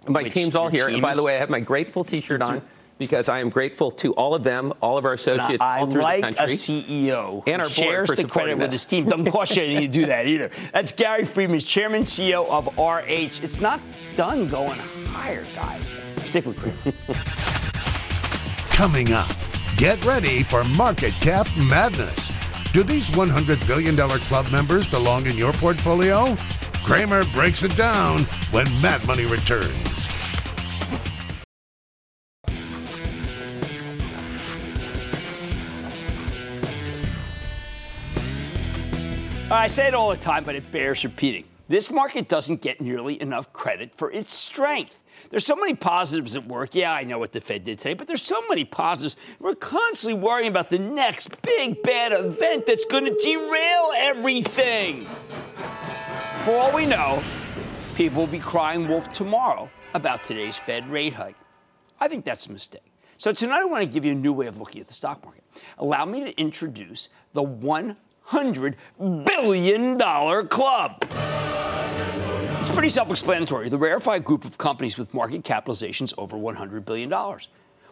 [0.08, 0.88] My team's all here.
[0.88, 2.62] Team and by the way, I have my grateful T-shirt on
[2.98, 6.02] because I am grateful to all of them, all of our associates, now, all through
[6.02, 6.40] like the country.
[6.40, 9.06] I like a CEO and our shares board for the credit with his team.
[9.06, 10.50] Doesn't cost you anything to do that either.
[10.74, 13.44] That's Gary Friedman, Chairman CEO of RH.
[13.44, 13.82] It's not
[14.16, 15.96] done going higher, guys.
[16.18, 16.76] Stick with Cramer.
[18.70, 19.32] Coming up,
[19.78, 22.32] get ready for market cap madness.
[22.74, 26.36] Do these $100 billion club members belong in your portfolio?
[26.84, 30.05] Cramer breaks it down when Mad Money returns.
[39.52, 41.44] I say it all the time, but it bears repeating.
[41.68, 45.00] This market doesn't get nearly enough credit for its strength.
[45.30, 46.74] There's so many positives at work.
[46.74, 49.16] Yeah, I know what the Fed did today, but there's so many positives.
[49.40, 55.02] We're constantly worrying about the next big bad event that's going to derail everything.
[56.44, 57.22] For all we know,
[57.96, 61.38] people will be crying wolf tomorrow about today's Fed rate hike.
[62.00, 62.92] I think that's a mistake.
[63.18, 65.24] So tonight I want to give you a new way of looking at the stock
[65.24, 65.44] market.
[65.78, 67.44] Allow me to introduce the
[68.30, 68.76] $100
[69.26, 69.98] billion
[70.48, 71.06] club.
[72.62, 73.70] It's pretty self explanatory.
[73.70, 77.14] The rarefied group of companies with market capitalizations over $100 billion.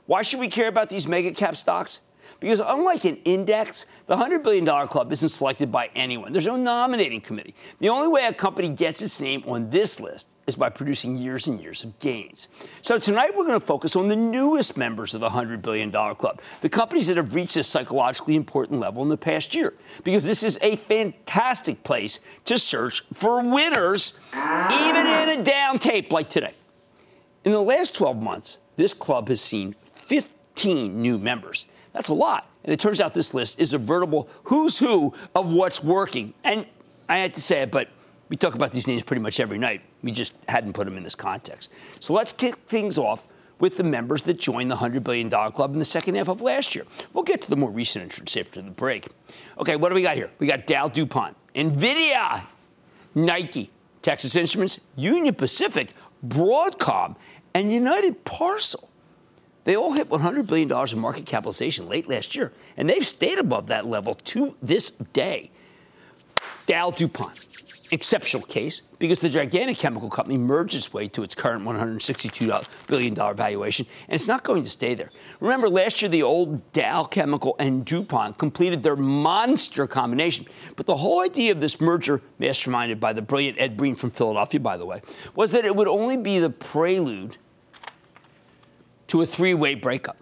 [0.05, 2.01] Why should we care about these mega cap stocks?
[2.39, 6.33] Because unlike an index, the $100 billion club isn't selected by anyone.
[6.33, 7.55] There's no nominating committee.
[7.79, 11.47] The only way a company gets its name on this list is by producing years
[11.47, 12.49] and years of gains.
[12.81, 16.41] So tonight we're going to focus on the newest members of the $100 billion club,
[16.61, 20.43] the companies that have reached this psychologically important level in the past year, because this
[20.43, 26.53] is a fantastic place to search for winners, even in a down tape like today.
[27.45, 31.67] In the last 12 months, this club has seen 15 new members.
[31.93, 32.49] That's a lot.
[32.63, 36.33] And it turns out this list is a veritable who's who of what's working.
[36.43, 36.65] And
[37.07, 37.89] I had to say it, but
[38.29, 39.81] we talk about these names pretty much every night.
[40.01, 41.71] We just hadn't put them in this context.
[41.99, 43.25] So let's kick things off
[43.59, 46.75] with the members that joined the $100 billion club in the second half of last
[46.75, 46.85] year.
[47.13, 49.07] We'll get to the more recent entrants after the break.
[49.57, 50.31] Okay, what do we got here?
[50.39, 52.43] We got Dow DuPont, NVIDIA,
[53.15, 53.69] Nike,
[54.01, 55.93] Texas Instruments, Union Pacific,
[56.27, 57.15] Broadcom,
[57.53, 58.89] and United Parcel.
[59.63, 63.67] They all hit $100 billion in market capitalization late last year, and they've stayed above
[63.67, 65.51] that level to this day.
[66.65, 67.45] Dow DuPont,
[67.91, 73.13] exceptional case because the gigantic chemical company merged its way to its current $162 billion
[73.13, 75.09] valuation, and it's not going to stay there.
[75.41, 80.45] Remember, last year the old Dow Chemical and DuPont completed their monster combination.
[80.77, 84.61] But the whole idea of this merger, masterminded by the brilliant Ed Breen from Philadelphia,
[84.61, 85.01] by the way,
[85.35, 87.37] was that it would only be the prelude
[89.13, 90.17] to a three way breakup.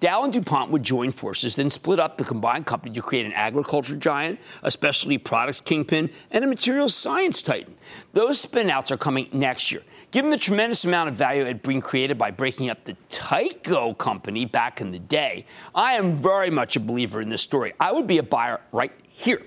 [0.00, 3.32] Dow and DuPont would join forces, then split up the combined company to create an
[3.32, 7.74] agriculture giant, a specialty products kingpin, and a materials science titan.
[8.12, 9.80] Those spinouts are coming next year.
[10.10, 14.44] Given the tremendous amount of value Ed Breen created by breaking up the Tyco company
[14.44, 17.72] back in the day, I am very much a believer in this story.
[17.80, 19.40] I would be a buyer right here.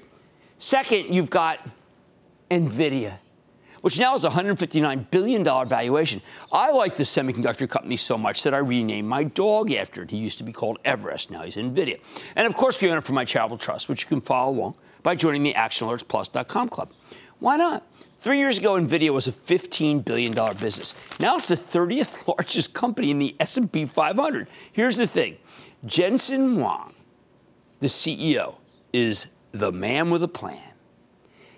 [0.57, 1.59] Second, you've got
[2.49, 3.19] NVIDIA
[3.87, 6.21] which now is a $159 billion valuation.
[6.51, 10.11] I like the semiconductor company so much that I renamed my dog after it.
[10.11, 11.31] He used to be called Everest.
[11.31, 12.01] Now he's NVIDIA.
[12.35, 14.75] And of course, we own it for my charitable trust, which you can follow along
[15.03, 16.91] by joining the ActionAlertsPlus.com club.
[17.39, 17.87] Why not?
[18.17, 20.93] Three years ago, NVIDIA was a $15 billion business.
[21.21, 24.49] Now it's the 30th largest company in the S&P 500.
[24.73, 25.37] Here's the thing.
[25.85, 26.93] Jensen Huang,
[27.79, 28.55] the CEO,
[28.91, 30.66] is the man with a plan.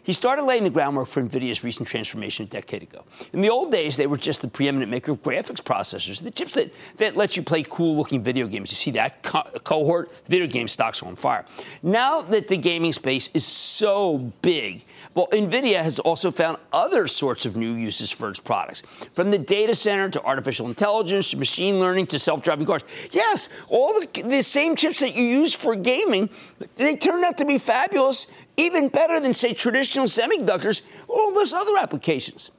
[0.10, 3.06] He started laying the groundwork for NVIDIA's recent transformation a decade ago.
[3.32, 6.56] In the old days, they were just the preeminent maker of graphics processors, the chips
[6.56, 8.72] that, that let you play cool looking video games.
[8.72, 10.12] You see that co- cohort?
[10.26, 11.46] Video game stocks on fire.
[11.84, 14.84] Now that the gaming space is so big,
[15.16, 18.82] well, NVIDIA has also found other sorts of new uses for its products,
[19.14, 22.84] from the data center to artificial intelligence to machine learning to self driving cars.
[23.12, 26.30] Yes, all the, the same chips that you use for gaming,
[26.76, 31.54] they turn out to be fabulous even better than, say, traditional semiconductors or all those
[31.54, 32.52] other applications.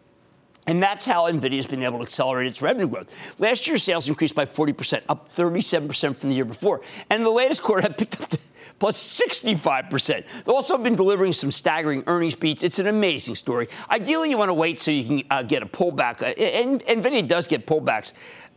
[0.70, 3.34] And that's how NVIDIA's been able to accelerate its revenue growth.
[3.40, 6.80] Last year, sales increased by 40%, up 37% from the year before.
[7.10, 8.30] And the latest quarter, have picked up
[8.78, 10.06] plus 65%.
[10.08, 12.62] They've also been delivering some staggering earnings beats.
[12.62, 13.66] It's an amazing story.
[13.90, 16.22] Ideally, you want to wait so you can uh, get a pullback.
[16.22, 18.12] Uh, and NVIDIA does get pullbacks.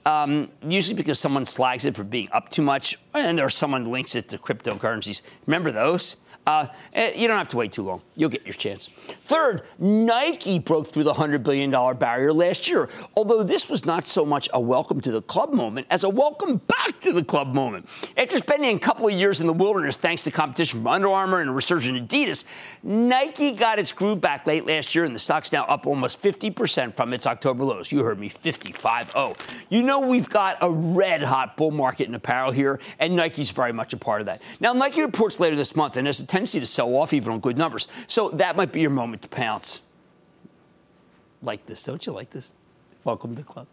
[0.05, 4.15] Um, usually because someone slags it for being up too much, and or someone links
[4.15, 5.23] it to cryptocurrencies.
[5.47, 6.17] Remember those?
[6.45, 8.01] Uh, eh, you don't have to wait too long.
[8.15, 8.87] You'll get your chance.
[8.87, 14.25] Third, Nike broke through the $100 billion barrier last year, although this was not so
[14.25, 17.87] much a welcome to the club moment as a welcome back to the club moment.
[18.17, 21.39] After spending a couple of years in the wilderness thanks to competition from Under Armour
[21.39, 22.43] and a resurgent Adidas,
[22.83, 26.93] Nike got its groove back late last year, and the stock's now up almost 50%
[26.93, 27.91] from its October lows.
[27.91, 29.63] You heard me, 55.0.
[29.69, 33.71] You know we've got a red hot bull market in apparel here, and Nike's very
[33.71, 34.41] much a part of that.
[34.59, 37.39] Now, Nike reports later this month, and as a tendency to sell off even on
[37.39, 37.87] good numbers.
[38.07, 39.81] So that might be your moment to pounce.
[41.43, 42.53] Like this, don't you like this?
[43.03, 43.67] Welcome to the club.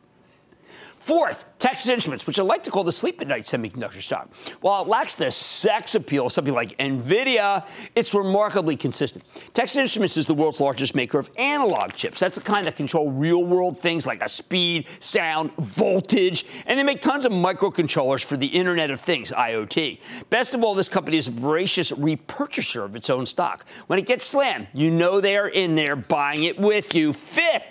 [1.01, 4.35] Fourth, Texas Instruments, which I like to call the sleep at night semiconductor stock.
[4.61, 9.25] While it lacks the sex appeal of something like NVIDIA, it's remarkably consistent.
[9.55, 12.21] Texas Instruments is the world's largest maker of analog chips.
[12.21, 16.85] That's the kind that control real world things like a speed, sound, voltage, and they
[16.85, 20.01] make tons of microcontrollers for the Internet of Things, IoT.
[20.29, 23.65] Best of all, this company is a voracious repurchaser of its own stock.
[23.87, 27.15] When it gets slammed, you know they are in there buying it with you.
[27.15, 27.65] Fifth,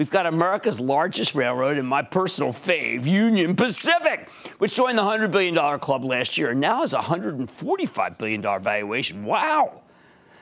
[0.00, 5.30] We've got America's largest railroad and my personal fave, Union Pacific, which joined the $100
[5.30, 9.26] billion club last year and now has a $145 billion valuation.
[9.26, 9.82] Wow.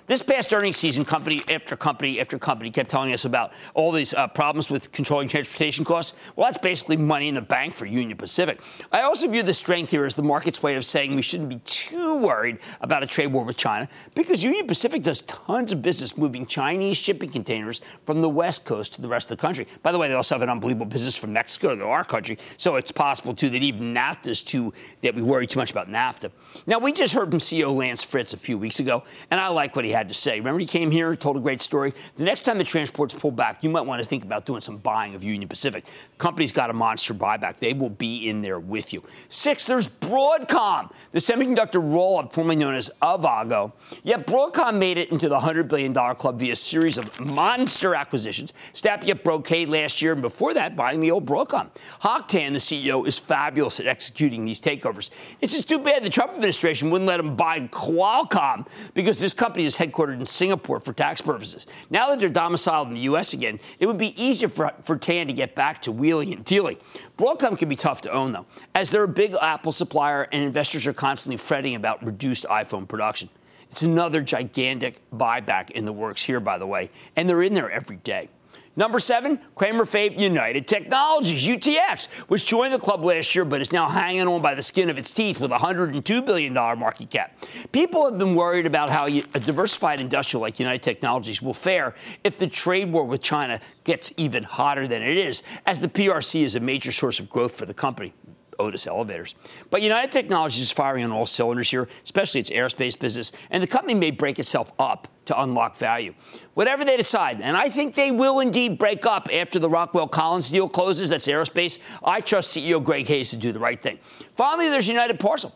[0.09, 4.15] This past earnings season, company after company after company kept telling us about all these
[4.15, 6.17] uh, problems with controlling transportation costs.
[6.35, 8.63] Well, that's basically money in the bank for Union Pacific.
[8.91, 11.61] I also view the strength here as the market's way of saying we shouldn't be
[11.67, 16.17] too worried about a trade war with China because Union Pacific does tons of business
[16.17, 19.67] moving Chinese shipping containers from the West Coast to the rest of the country.
[19.83, 22.77] By the way, they also have an unbelievable business from Mexico to our country, so
[22.77, 26.31] it's possible too that even NAFTA is too that we worry too much about NAFTA.
[26.67, 29.77] Now, we just heard from CEO Lance Fritz a few weeks ago, and I like
[29.77, 30.39] what he to say.
[30.39, 31.93] Remember, he came here, told a great story.
[32.15, 34.77] The next time the transports pull back, you might want to think about doing some
[34.77, 35.85] buying of Union Pacific.
[36.19, 37.57] Company's got a monster buyback.
[37.57, 39.03] They will be in there with you.
[39.29, 43.73] Six, there's Broadcom, the semiconductor roll up formerly known as Avago.
[44.05, 48.53] Yet Broadcom made it into the $100 billion club via a series of monster acquisitions.
[48.73, 51.69] Stabbing up Brocade last year, and before that, buying the old Broadcom.
[52.01, 55.11] Hock Tan, the CEO, is fabulous at executing these takeovers.
[55.41, 59.65] It's just too bad the Trump administration wouldn't let him buy Qualcomm because this company
[59.65, 61.67] is in Singapore for tax purposes.
[61.91, 63.33] Now that they're domiciled in the U.S.
[63.33, 66.77] again, it would be easier for, for Tan to get back to wheeling and dealing.
[67.17, 70.87] Broadcom can be tough to own, though, as they're a big Apple supplier and investors
[70.87, 73.29] are constantly fretting about reduced iPhone production.
[73.71, 77.71] It's another gigantic buyback in the works here, by the way, and they're in there
[77.71, 78.31] every day.
[78.79, 83.73] Number seven, Cramer fave United Technologies, UTX, which joined the club last year but is
[83.73, 87.37] now hanging on by the skin of its teeth with a $102 billion market cap.
[87.73, 92.39] People have been worried about how a diversified industrial like United Technologies will fare if
[92.39, 96.55] the trade war with China gets even hotter than it is, as the PRC is
[96.55, 98.15] a major source of growth for the company.
[98.59, 99.35] Otis Elevators.
[99.71, 103.67] But United Technologies is firing on all cylinders here, especially its aerospace business, and the
[103.67, 106.15] company may break itself up to unlock value.
[106.55, 110.51] Whatever they decide, and I think they will indeed break up after the Rockwell Collins
[110.51, 113.99] deal closes, that's aerospace, I trust CEO Greg Hayes to do the right thing.
[114.37, 115.55] Finally, there's United Parcel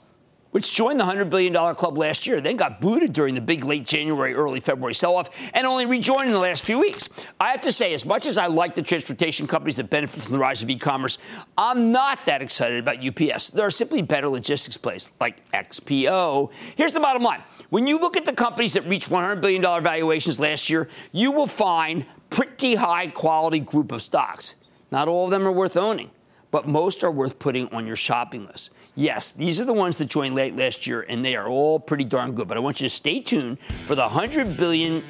[0.52, 3.84] which joined the $100 billion club last year, then got booted during the big late
[3.84, 7.08] January, early February sell off, and only rejoined in the last few weeks.
[7.40, 10.32] I have to say, as much as I like the transportation companies that benefit from
[10.32, 11.18] the rise of e commerce,
[11.58, 13.50] I'm not that excited about UPS.
[13.50, 16.52] There are simply better logistics plays like XPO.
[16.76, 20.38] Here's the bottom line when you look at the companies that reached $100 billion valuations
[20.38, 24.54] last year, you will find pretty high quality group of stocks.
[24.90, 26.10] Not all of them are worth owning
[26.52, 28.70] but most are worth putting on your shopping list.
[28.94, 32.04] Yes, these are the ones that joined late last year, and they are all pretty
[32.04, 32.46] darn good.
[32.46, 35.02] But I want you to stay tuned for the $100 billion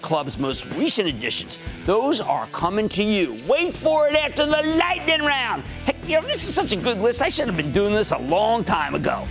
[0.00, 1.58] Club's most recent additions.
[1.84, 3.38] Those are coming to you.
[3.46, 5.62] Wait for it after the lightning round.
[5.84, 7.20] Hey, you know, this is such a good list.
[7.20, 9.28] I should have been doing this a long time ago.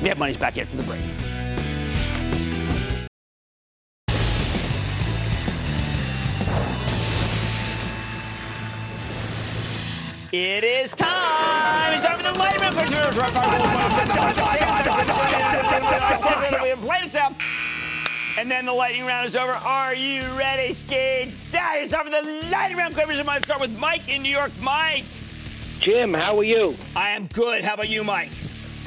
[0.00, 1.00] Mad Money's back after the break.
[10.32, 11.29] It is time.
[12.02, 12.76] It's over the lightning round.
[16.80, 17.34] Play this out.
[18.38, 19.52] And then the lightning round is over.
[19.52, 21.34] Are you ready, Skate?
[21.52, 22.94] That is over the lightning round.
[22.94, 23.20] Clippers.
[23.20, 24.50] I might start with Mike in New York.
[24.62, 25.04] Mike.
[25.80, 26.74] Jim, how are you?
[26.96, 27.62] I am good.
[27.64, 28.30] How about you, Mike?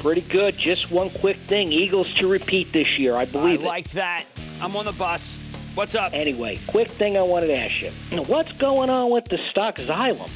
[0.00, 0.58] Pretty good.
[0.58, 1.70] Just one quick thing.
[1.70, 3.14] Eagles to repeat this year.
[3.14, 4.24] I believe I like that.
[4.60, 5.38] I'm on the bus.
[5.76, 6.14] What's up?
[6.14, 7.90] Anyway, quick thing I wanted to ask you.
[8.24, 10.30] What's going on with the stock Xylem?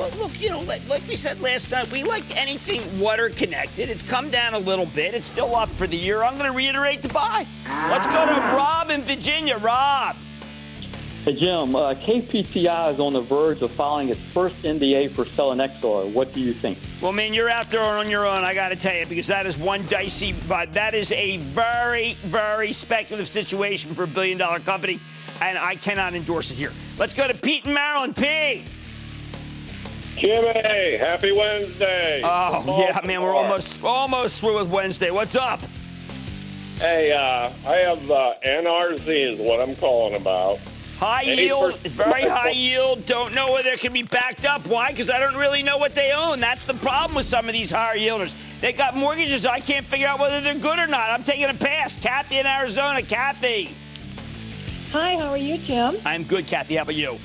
[0.00, 3.90] Well, look, you know, like, like, we said last night, we like anything water connected.
[3.90, 5.12] It's come down a little bit.
[5.12, 6.22] It's still up for the year.
[6.22, 7.44] I'm going to reiterate to buy.
[7.68, 9.58] Let's go to Rob in Virginia.
[9.58, 10.16] Rob.
[11.26, 16.10] Hey, Jim, uh, KPTI is on the verge of filing its first NDA for selinexor.
[16.14, 16.78] What do you think?
[17.02, 19.44] Well, man, you're out there on your own, I got to tell you, because that
[19.44, 24.60] is one dicey, but that is a very, very speculative situation for a billion dollar
[24.60, 24.98] company,
[25.42, 26.72] and I cannot endorse it here.
[26.96, 28.16] Let's go to Pete in Maryland.
[28.16, 28.64] Pete.
[30.20, 32.20] Jimmy, happy Wednesday.
[32.22, 35.10] Oh, yeah, man, we're almost almost through with Wednesday.
[35.10, 35.60] What's up?
[36.76, 40.58] Hey, uh, I have uh, NRZ is what I'm calling about.
[40.98, 43.06] High yield, very high yield.
[43.06, 44.66] Don't know whether it can be backed up.
[44.66, 44.90] Why?
[44.90, 46.38] Because I don't really know what they own.
[46.38, 48.60] That's the problem with some of these higher yielders.
[48.60, 49.46] They got mortgages.
[49.46, 51.08] I can't figure out whether they're good or not.
[51.08, 51.96] I'm taking a pass.
[51.96, 53.00] Kathy in Arizona.
[53.00, 53.70] Kathy.
[54.92, 55.96] Hi, how are you, Jim?
[56.04, 56.74] I'm good, Kathy.
[56.74, 57.16] How about you?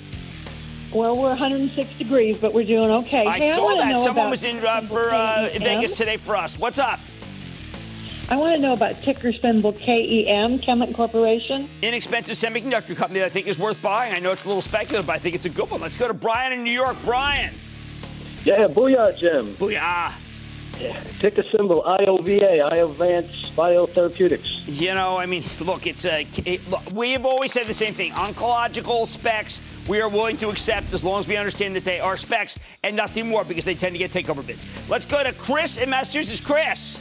[0.96, 3.28] Well, we're 106 degrees, but we're doing okay.
[3.28, 4.04] I hey, saw I that.
[4.04, 6.58] Someone was in uh, for uh, Vegas today for us.
[6.58, 7.02] What's up?
[8.30, 11.68] I want to know about ticker symbol KEM, Kemet Corporation.
[11.82, 14.16] Inexpensive semiconductor company that I think is worth buying.
[14.16, 15.82] I know it's a little speculative, but I think it's a good one.
[15.82, 16.96] Let's go to Brian in New York.
[17.04, 17.54] Brian.
[18.46, 19.48] Yeah, booyah, Jim.
[19.56, 20.22] Booyah.
[20.80, 21.04] Yeah.
[21.20, 24.64] Ticker symbol IOVA, Iovance Biotherapeutics.
[24.68, 26.26] You know, I mean, look, it's a.
[26.46, 28.12] It, look, we have always said the same thing.
[28.14, 32.18] Oncological specs we are willing to accept as long as we understand that they are
[32.18, 34.68] specs and nothing more because they tend to get takeover bids.
[34.90, 36.42] Let's go to Chris in Massachusetts.
[36.42, 36.98] Chris.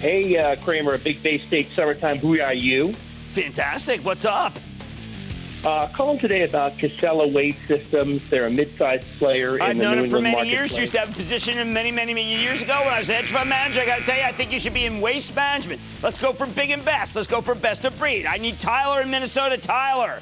[0.00, 2.92] Hey, uh, Cramer, a big Bay State summertime booyah you.
[2.92, 4.04] Fantastic.
[4.04, 4.52] What's up?
[5.64, 8.28] Uh, calling today about Casella Waste Systems.
[8.30, 10.78] They're a mid-sized player I've in the known him for many years.
[10.78, 13.14] Used to have a position in many, many, many years ago when I was a
[13.14, 13.80] hedge fund manager.
[13.80, 15.80] I got to tell you, I think you should be in waste management.
[16.00, 17.16] Let's go for big and best.
[17.16, 18.24] Let's go for best of breed.
[18.24, 19.58] I need Tyler in Minnesota.
[19.58, 20.20] Tyler.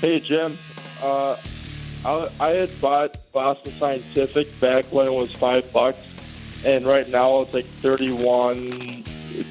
[0.00, 0.56] Hey, Jim.
[1.02, 1.36] Uh,
[2.06, 5.98] I, I had bought Boston Scientific back when it was five bucks,
[6.64, 8.70] and right now it's like thirty-one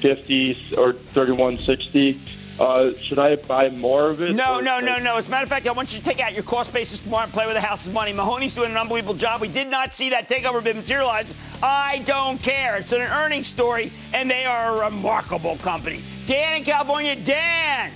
[0.00, 2.20] fifty or thirty-one sixty.
[2.58, 4.34] Uh, should I buy more of it?
[4.34, 5.16] No, no, no, no.
[5.16, 7.24] As a matter of fact, I want you to take out your cost basis tomorrow
[7.24, 8.12] and play with the house's money.
[8.12, 9.40] Mahoney's doing an unbelievable job.
[9.40, 11.32] We did not see that takeover bid materialize.
[11.62, 12.76] I don't care.
[12.76, 16.02] It's an earnings story, and they are a remarkable company.
[16.26, 17.14] Dan in California.
[17.16, 17.92] Dan.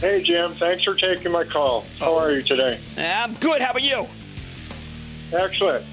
[0.00, 0.52] Hey, Jim.
[0.52, 1.84] Thanks for taking my call.
[1.98, 2.78] How are you today?
[2.96, 3.60] I'm good.
[3.60, 4.06] How about you?
[5.30, 5.84] Excellent.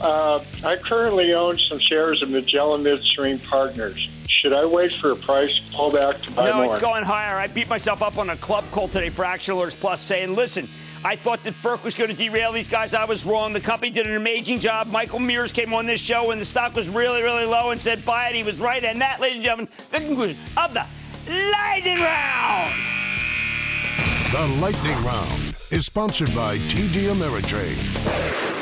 [0.00, 4.10] Uh, I currently own some shares of Magellan Midstream Partners.
[4.26, 6.66] Should I wait for a price pullback to buy no, more?
[6.66, 7.36] No, it's going higher.
[7.38, 10.68] I beat myself up on a club call today for Action Alerts Plus saying, listen,
[11.04, 12.94] I thought that FERC was going to derail these guys.
[12.94, 13.52] I was wrong.
[13.52, 14.88] The company did an amazing job.
[14.88, 18.04] Michael Mears came on this show when the stock was really, really low and said
[18.04, 18.34] buy it.
[18.34, 18.82] He was right.
[18.82, 20.84] And that, ladies and gentlemen, the conclusion of the
[21.28, 22.95] lightning round.
[24.32, 28.55] The Lightning Round is sponsored by TD Ameritrade.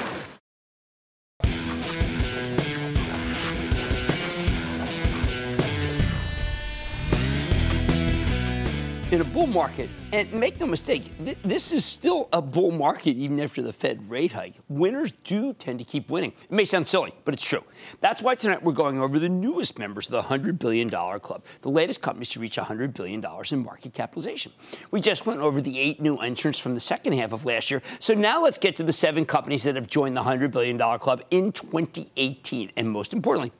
[9.14, 13.16] In a bull market, and make no mistake, th- this is still a bull market
[13.16, 14.54] even after the Fed rate hike.
[14.68, 16.32] Winners do tend to keep winning.
[16.42, 17.62] It may sound silly, but it's true.
[18.00, 21.70] That's why tonight we're going over the newest members of the $100 billion club, the
[21.70, 24.50] latest companies to reach $100 billion in market capitalization.
[24.90, 27.82] We just went over the eight new entrants from the second half of last year.
[28.00, 31.22] So now let's get to the seven companies that have joined the $100 billion club
[31.30, 32.72] in 2018.
[32.76, 33.52] And most importantly,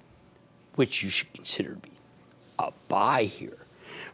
[0.74, 1.92] which you should consider to be
[2.59, 3.63] a buy here.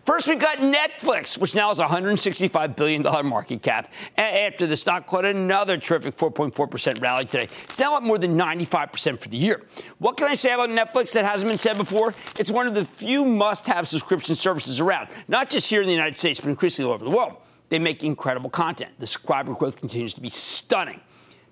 [0.05, 5.07] First, we've got Netflix, which now has a $165 billion market cap after the stock
[5.07, 7.45] caught another terrific 4.4% rally today.
[7.45, 9.63] It's now up more than 95% for the year.
[9.99, 12.15] What can I say about Netflix that hasn't been said before?
[12.39, 15.95] It's one of the few must have subscription services around, not just here in the
[15.95, 17.37] United States, but increasingly all over the world.
[17.69, 18.93] They make incredible content.
[18.99, 21.01] The subscriber growth continues to be stunning.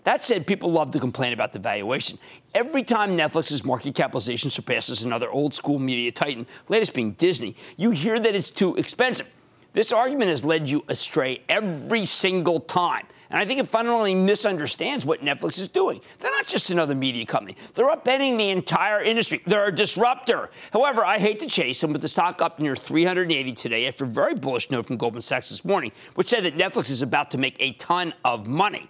[0.05, 2.18] That said, people love to complain about the valuation.
[2.55, 7.90] Every time Netflix's market capitalization surpasses another old school media titan, latest being Disney, you
[7.90, 9.28] hear that it's too expensive.
[9.74, 13.07] This argument has led you astray every single time.
[13.30, 16.01] And I think it fundamentally misunderstands what Netflix is doing.
[16.18, 17.57] They're not just another media company.
[17.74, 19.42] They're upending the entire industry.
[19.46, 20.49] They're a disruptor.
[20.72, 24.09] However, I hate to chase them with the stock up near 380 today after a
[24.09, 27.38] very bullish note from Goldman Sachs this morning, which said that Netflix is about to
[27.38, 28.88] make a ton of money.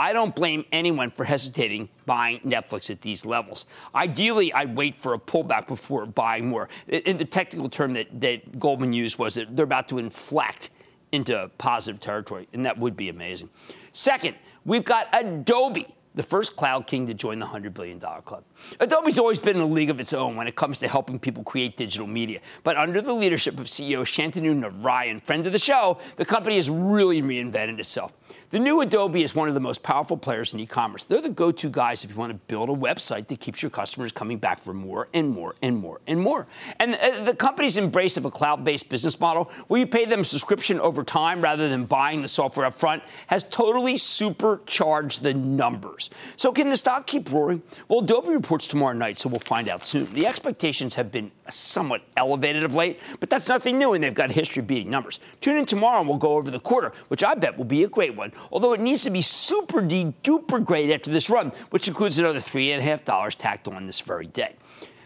[0.00, 3.66] I don't blame anyone for hesitating buying Netflix at these levels.
[3.94, 6.70] Ideally, I'd wait for a pullback before buying more.
[6.88, 10.70] In the technical term that, that Goldman used was that they're about to inflect
[11.12, 13.50] into positive territory, and that would be amazing.
[13.92, 18.42] Second, we've got Adobe the first cloud king to join the $100 billion club.
[18.80, 21.44] Adobe's always been in a league of its own when it comes to helping people
[21.44, 22.40] create digital media.
[22.64, 26.68] But under the leadership of CEO Shantanu Narayen, friend of the show, the company has
[26.68, 28.12] really reinvented itself.
[28.50, 31.04] The new Adobe is one of the most powerful players in e commerce.
[31.04, 33.70] They're the go to guys if you want to build a website that keeps your
[33.70, 36.48] customers coming back for more and more and more and more.
[36.80, 40.22] And uh, the company's embrace of a cloud based business model where you pay them
[40.22, 45.32] a subscription over time rather than buying the software up front has totally supercharged the
[45.32, 46.10] numbers.
[46.34, 47.62] So, can the stock keep roaring?
[47.86, 50.06] Well, Adobe reports tomorrow night, so we'll find out soon.
[50.06, 54.32] The expectations have been somewhat elevated of late, but that's nothing new, and they've got
[54.32, 55.20] history beating numbers.
[55.40, 57.88] Tune in tomorrow, and we'll go over the quarter, which I bet will be a
[57.88, 62.18] great one although it needs to be super duper great after this run, which includes
[62.18, 64.54] another $3.5 tacked on this very day.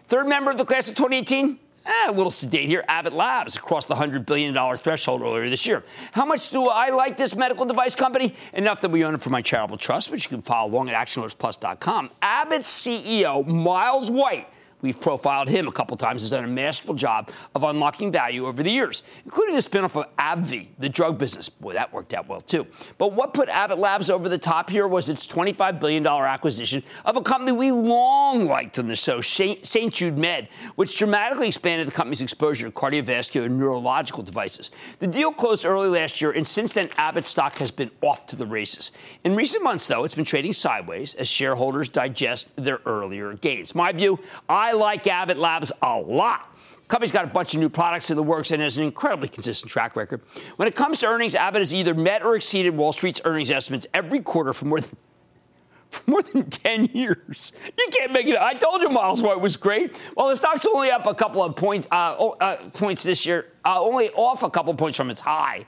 [0.07, 1.59] Third member of the class of 2018?
[1.87, 2.83] Eh, a little sedate here.
[2.89, 5.85] Abbott Labs across the $100 billion threshold earlier this year.
[6.13, 8.35] How much do I like this medical device company?
[8.55, 10.95] Enough that we own it for my charitable trust, which you can follow along at
[10.95, 12.11] actionalertsplus.com.
[12.23, 14.49] Abbott's CEO, Miles White,
[14.85, 16.21] We've profiled him a couple times.
[16.21, 20.15] He's done a masterful job of unlocking value over the years, including the spinoff of
[20.19, 21.49] AbbVie, the drug business.
[21.49, 22.67] Boy, that worked out well, too.
[22.99, 27.17] But what put Abbott Labs over the top here was its $25 billion acquisition of
[27.17, 29.95] a company we long liked on the show, St.
[29.95, 34.71] Jude Med, which dramatically expanded the company's exposure to cardiovascular and neurological devices.
[34.99, 38.37] The deal closed early last year, and since then, Abbott stock has been off to
[38.37, 38.93] the races.
[39.25, 43.75] In recent months, though, it's been trading sideways as shareholders digest their earlier gains.
[43.75, 46.55] My view, I like Abbott Labs a lot.
[46.89, 49.73] Company's got a bunch of new products in the works and has an incredibly consistent
[49.73, 50.21] track record.
[50.57, 53.87] When it comes to earnings, Abbott has either met or exceeded Wall Street's earnings estimates
[53.95, 54.97] every quarter for more than
[55.95, 57.53] for more than 10 years.
[57.65, 58.37] You can't make it.
[58.37, 59.99] I told you Miles White was great.
[60.17, 63.81] Well, the stock's only up a couple of points, uh, uh, points this year, uh,
[63.81, 65.67] only off a couple of points from its high.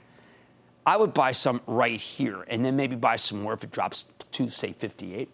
[0.84, 4.06] I would buy some right here and then maybe buy some more if it drops
[4.32, 5.28] to, say, 58.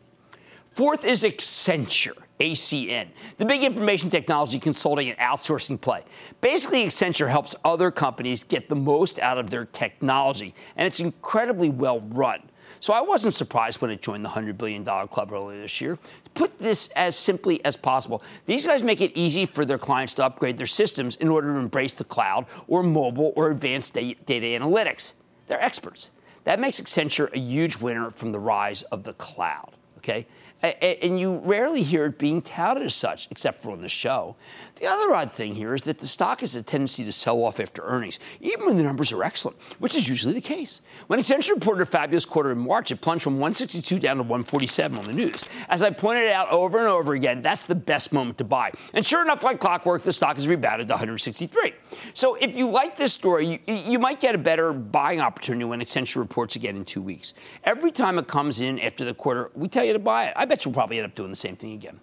[0.70, 3.06] Fourth is Accenture, ACN,
[3.38, 6.02] the big information technology consulting and outsourcing play.
[6.40, 11.70] Basically, Accenture helps other companies get the most out of their technology, and it's incredibly
[11.70, 12.42] well run.
[12.80, 16.00] So I wasn't surprised when it joined the $100 billion club earlier this year.
[16.34, 18.24] Put this as simply as possible.
[18.46, 21.60] These guys make it easy for their clients to upgrade their systems in order to
[21.60, 25.14] embrace the cloud or mobile or advanced data analytics.
[25.46, 26.10] They're experts.
[26.42, 29.76] That makes Accenture a huge winner from the rise of the cloud.
[29.98, 30.26] Okay?
[30.62, 34.36] And you rarely hear it being touted as such, except for on the show.
[34.76, 37.60] The other odd thing here is that the stock has a tendency to sell off
[37.60, 40.80] after earnings, even when the numbers are excellent, which is usually the case.
[41.08, 44.98] When Accenture reported a fabulous quarter in March, it plunged from 162 down to 147
[44.98, 45.44] on the news.
[45.68, 48.70] As I pointed out over and over again, that's the best moment to buy.
[48.94, 51.72] And sure enough, like clockwork, the stock has rebounded to 163.
[52.14, 55.80] So if you like this story, you, you might get a better buying opportunity when
[55.80, 57.34] Accenture reports again in two weeks.
[57.64, 60.34] Every time it comes in after the quarter, we tell you to buy it.
[60.36, 61.98] I bet you'll probably end up doing the same thing again.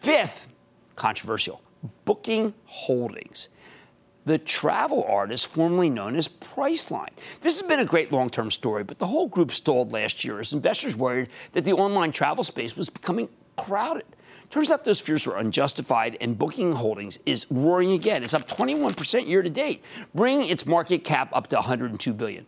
[0.00, 0.48] Fifth,
[0.96, 1.62] controversial,
[2.04, 3.48] Booking Holdings
[4.26, 7.10] the travel artist formerly known as Priceline.
[7.42, 10.40] This has been a great long term story, but the whole group stalled last year
[10.40, 14.06] as investors worried that the online travel space was becoming crowded.
[14.48, 18.24] Turns out those fears were unjustified, and Booking Holdings is roaring again.
[18.24, 19.84] It's up 21% year to date,
[20.14, 22.46] bringing its market cap up to 102 billion.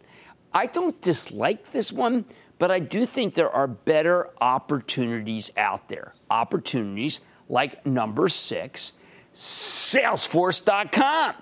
[0.54, 2.24] I don't dislike this one,
[2.58, 6.14] but I do think there are better opportunities out there.
[6.30, 8.92] Opportunities like number six,
[9.34, 11.34] Salesforce.com.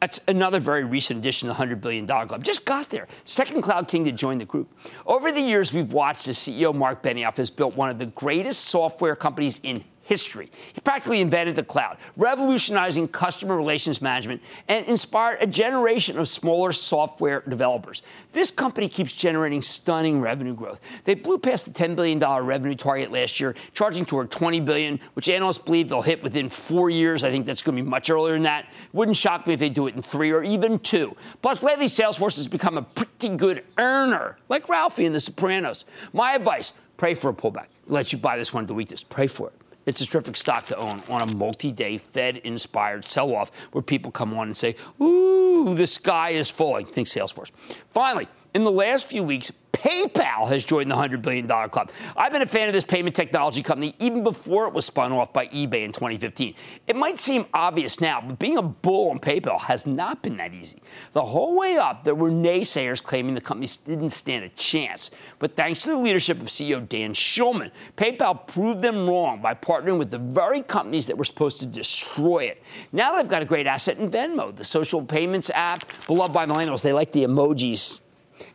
[0.00, 2.42] That's another very recent addition to the $100 billion club.
[2.42, 3.06] Just got there.
[3.24, 4.72] Second cloud king to join the group.
[5.04, 8.66] Over the years, we've watched as CEO Marc Benioff has built one of the greatest
[8.66, 10.50] software companies in history.
[10.74, 16.72] He practically invented the cloud, revolutionizing customer relations management and inspired a generation of smaller
[16.72, 18.02] software developers.
[18.32, 20.80] This company keeps generating stunning revenue growth.
[21.04, 25.28] They blew past the $10 billion revenue target last year, charging toward 20 billion, which
[25.28, 27.22] analysts believe they'll hit within four years.
[27.22, 28.66] I think that's going to be much earlier than that.
[28.92, 31.16] Wouldn't shock me if they do it in three or even two.
[31.40, 35.84] Plus, lately, Salesforce has become a pretty good earner, like Ralphie in The Sopranos.
[36.12, 37.66] My advice, pray for a pullback.
[37.86, 39.04] Let you buy this one to weakness.
[39.04, 39.69] Pray for it.
[39.86, 43.82] It's a terrific stock to own on a multi day Fed inspired sell off where
[43.82, 46.86] people come on and say, Ooh, the sky is falling.
[46.86, 47.50] Think Salesforce.
[47.90, 51.90] Finally, in the last few weeks, PayPal has joined the $100 billion club.
[52.14, 55.32] I've been a fan of this payment technology company even before it was spun off
[55.32, 56.54] by eBay in 2015.
[56.86, 60.52] It might seem obvious now, but being a bull on PayPal has not been that
[60.52, 60.82] easy.
[61.14, 65.12] The whole way up, there were naysayers claiming the company didn't stand a chance.
[65.38, 69.98] But thanks to the leadership of CEO Dan Schulman, PayPal proved them wrong by partnering
[69.98, 72.62] with the very companies that were supposed to destroy it.
[72.92, 76.82] Now they've got a great asset in Venmo, the social payments app, beloved by millennials.
[76.82, 78.00] They like the emojis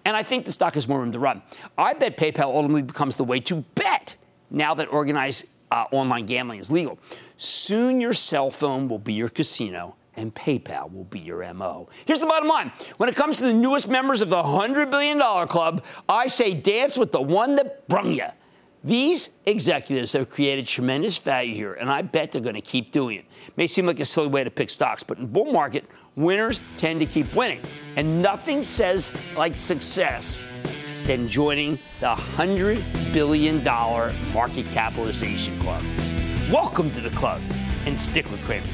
[0.04, 1.42] and I think the stock has more room to run.
[1.78, 4.16] I bet PayPal ultimately becomes the way to bet
[4.50, 7.00] now that organized uh, online gambling is legal.
[7.38, 11.90] Soon your cell phone will be your casino and PayPal will be your MO.
[12.06, 15.20] Here's the bottom line when it comes to the newest members of the $100 billion
[15.48, 18.28] club, I say dance with the one that brung you.
[18.84, 23.18] These executives have created tremendous value here, and I bet they're going to keep doing
[23.18, 23.26] it.
[23.58, 27.00] May seem like a silly way to pick stocks, but in bull market, winners tend
[27.02, 27.62] to keep winning.
[27.96, 30.46] And nothing says like success
[31.06, 33.64] than joining the $100 billion
[34.34, 35.84] market capitalization club.
[36.52, 37.42] Welcome to the club,
[37.86, 38.66] and stick with Cramer.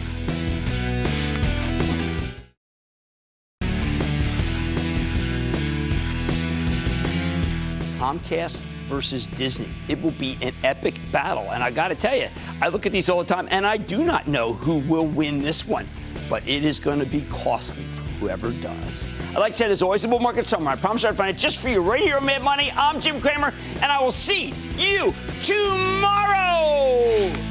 [7.98, 8.58] Comcast
[8.90, 9.70] versus Disney.
[9.88, 11.50] It will be an epic battle.
[11.52, 12.28] And I got to tell you,
[12.62, 15.40] I look at these all the time, and I do not know who will win
[15.40, 15.88] this one.
[16.32, 19.06] But it is going to be costly for whoever does.
[19.36, 20.74] I like to say there's always a bull market somewhere.
[20.74, 22.72] I promise I'll find it just for you right here on Mad Money.
[22.78, 25.14] I'm Jim Cramer, and I will see you
[25.44, 27.51] tomorrow.